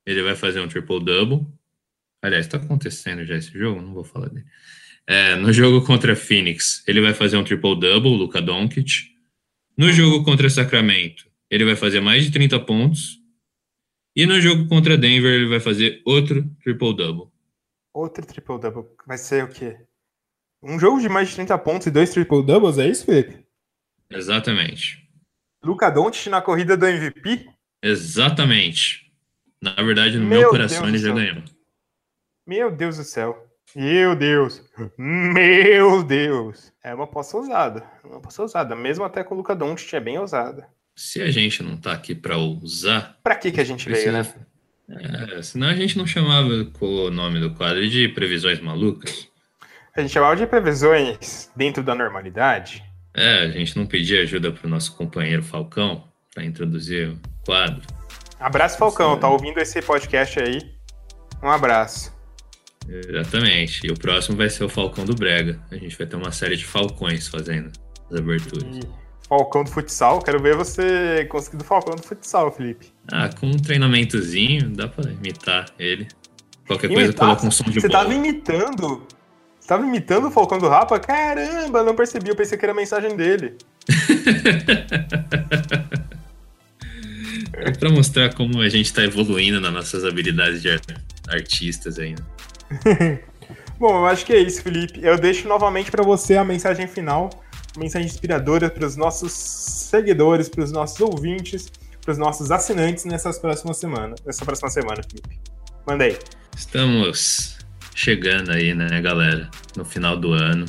[0.05, 1.47] ele vai fazer um triple-double.
[2.21, 4.45] Aliás, está acontecendo já esse jogo, não vou falar dele.
[5.07, 9.11] É, no jogo contra Phoenix, ele vai fazer um triple-double, Luka Doncic.
[9.75, 13.19] No jogo contra Sacramento, ele vai fazer mais de 30 pontos.
[14.15, 17.31] E no jogo contra Denver, ele vai fazer outro triple-double.
[17.95, 18.85] Outro triple-double.
[19.07, 19.79] Vai ser o quê?
[20.63, 23.47] Um jogo de mais de 30 pontos e dois triple-doubles, é isso, Felipe?
[24.11, 25.06] Exatamente.
[25.67, 27.49] Luca Doncic na corrida do MVP?
[27.83, 29.13] Exatamente.
[29.61, 31.43] Na verdade, no meu, meu coração, ele já ganhou.
[32.47, 33.45] Meu Deus do céu.
[33.75, 34.63] Meu Deus.
[34.97, 36.73] Meu Deus.
[36.85, 37.85] É uma aposta ousada.
[38.05, 38.77] Uma aposta ousada.
[38.77, 40.69] Mesmo até com o Luca Doncic é bem ousada.
[40.95, 43.19] Se a gente não tá aqui para usar...
[43.25, 44.25] Para que que a gente veio, né?
[44.89, 49.29] É, senão a gente não chamava com o nome do quadro de previsões malucas.
[49.97, 52.85] A gente chamava de previsões dentro da normalidade.
[53.17, 56.05] É, a gente não pedia ajuda pro nosso companheiro Falcão
[56.35, 57.83] para introduzir o quadro.
[58.39, 59.19] Abraço, Falcão.
[59.19, 60.59] Tá ouvindo esse podcast aí?
[61.43, 62.15] Um abraço.
[62.89, 63.87] Exatamente.
[63.87, 65.59] E o próximo vai ser o Falcão do Brega.
[65.71, 67.73] A gente vai ter uma série de falcões fazendo
[68.11, 68.77] as aberturas.
[68.77, 68.81] E
[69.29, 72.93] Falcão do futsal, quero ver você conseguir do Falcão do futsal, Felipe.
[73.11, 76.07] Ah, com um treinamentozinho, dá pra imitar ele.
[76.67, 77.05] Qualquer imitar?
[77.05, 78.05] coisa coloca um som de Você bola.
[78.05, 79.05] tava imitando?
[79.67, 81.01] Você tava imitando o Falcão do Rapa?
[81.01, 83.57] Caramba, não percebi, eu pensei que era a mensagem dele.
[87.53, 90.69] é pra mostrar como a gente tá evoluindo nas nossas habilidades de
[91.29, 92.25] artistas ainda.
[93.77, 95.01] Bom, eu acho que é isso, Felipe.
[95.03, 97.29] Eu deixo novamente para você a mensagem final,
[97.77, 103.37] mensagem inspiradora para os nossos seguidores, para os nossos ouvintes, para os nossos assinantes nessas
[103.37, 105.41] próximas semanas, nessa próxima semana, Felipe.
[105.85, 106.17] Manda aí.
[106.57, 107.56] Estamos
[107.97, 109.51] chegando aí, né, galera?
[109.77, 110.67] no final do ano.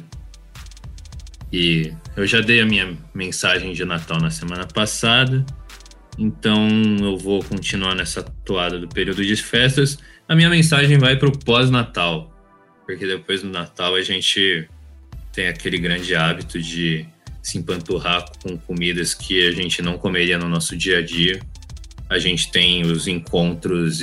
[1.51, 5.45] E eu já dei a minha mensagem de Natal na semana passada,
[6.17, 6.67] então
[6.99, 9.97] eu vou continuar nessa toada do período de festas.
[10.28, 12.34] A minha mensagem vai para o pós-Natal,
[12.86, 14.67] porque depois do Natal a gente
[15.32, 17.05] tem aquele grande hábito de
[17.41, 21.39] se empanturrar com comidas que a gente não comeria no nosso dia a dia.
[22.09, 24.01] A gente tem os encontros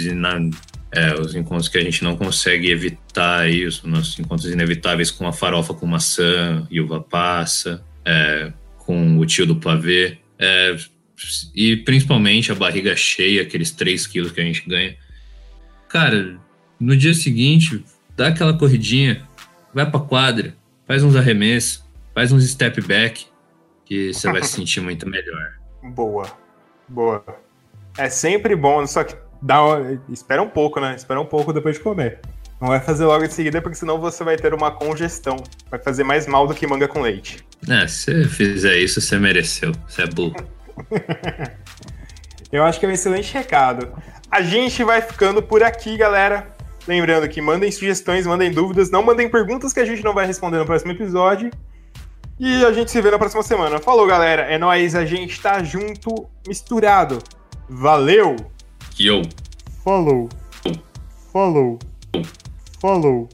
[0.94, 5.32] é, os encontros que a gente não consegue evitar os nossos encontros inevitáveis com a
[5.32, 10.76] farofa com maçã e uva passa, é, com o tio do pavê, é,
[11.54, 14.96] e principalmente a barriga cheia, aqueles 3 quilos que a gente ganha.
[15.88, 16.38] Cara,
[16.78, 17.84] no dia seguinte,
[18.16, 19.26] dá aquela corridinha,
[19.72, 20.54] vai pra quadra,
[20.86, 21.84] faz uns arremessos,
[22.14, 23.26] faz uns step back,
[23.84, 25.54] que você vai se sentir muito melhor.
[25.82, 26.26] Boa,
[26.88, 27.22] boa.
[27.98, 29.14] É sempre bom, só que
[29.44, 29.60] dá,
[30.08, 30.94] espera um pouco, né?
[30.96, 32.20] Espera um pouco depois de comer.
[32.60, 35.36] Não vai fazer logo em seguida, porque senão você vai ter uma congestão.
[35.70, 37.46] Vai fazer mais mal do que manga com leite.
[37.68, 39.72] É, se você fizer isso, você mereceu.
[39.86, 40.36] Você é burro.
[42.50, 43.92] Eu acho que é um excelente recado.
[44.30, 46.54] A gente vai ficando por aqui, galera.
[46.86, 50.58] Lembrando que mandem sugestões, mandem dúvidas, não mandem perguntas que a gente não vai responder
[50.58, 51.50] no próximo episódio.
[52.38, 53.78] E a gente se vê na próxima semana.
[53.78, 54.42] Falou, galera.
[54.42, 57.18] É nóis, a gente tá junto, misturado.
[57.68, 58.53] Valeu!
[58.96, 59.22] Yo.
[59.82, 60.28] Follow.
[61.32, 61.78] Follow.
[62.80, 63.28] Follow.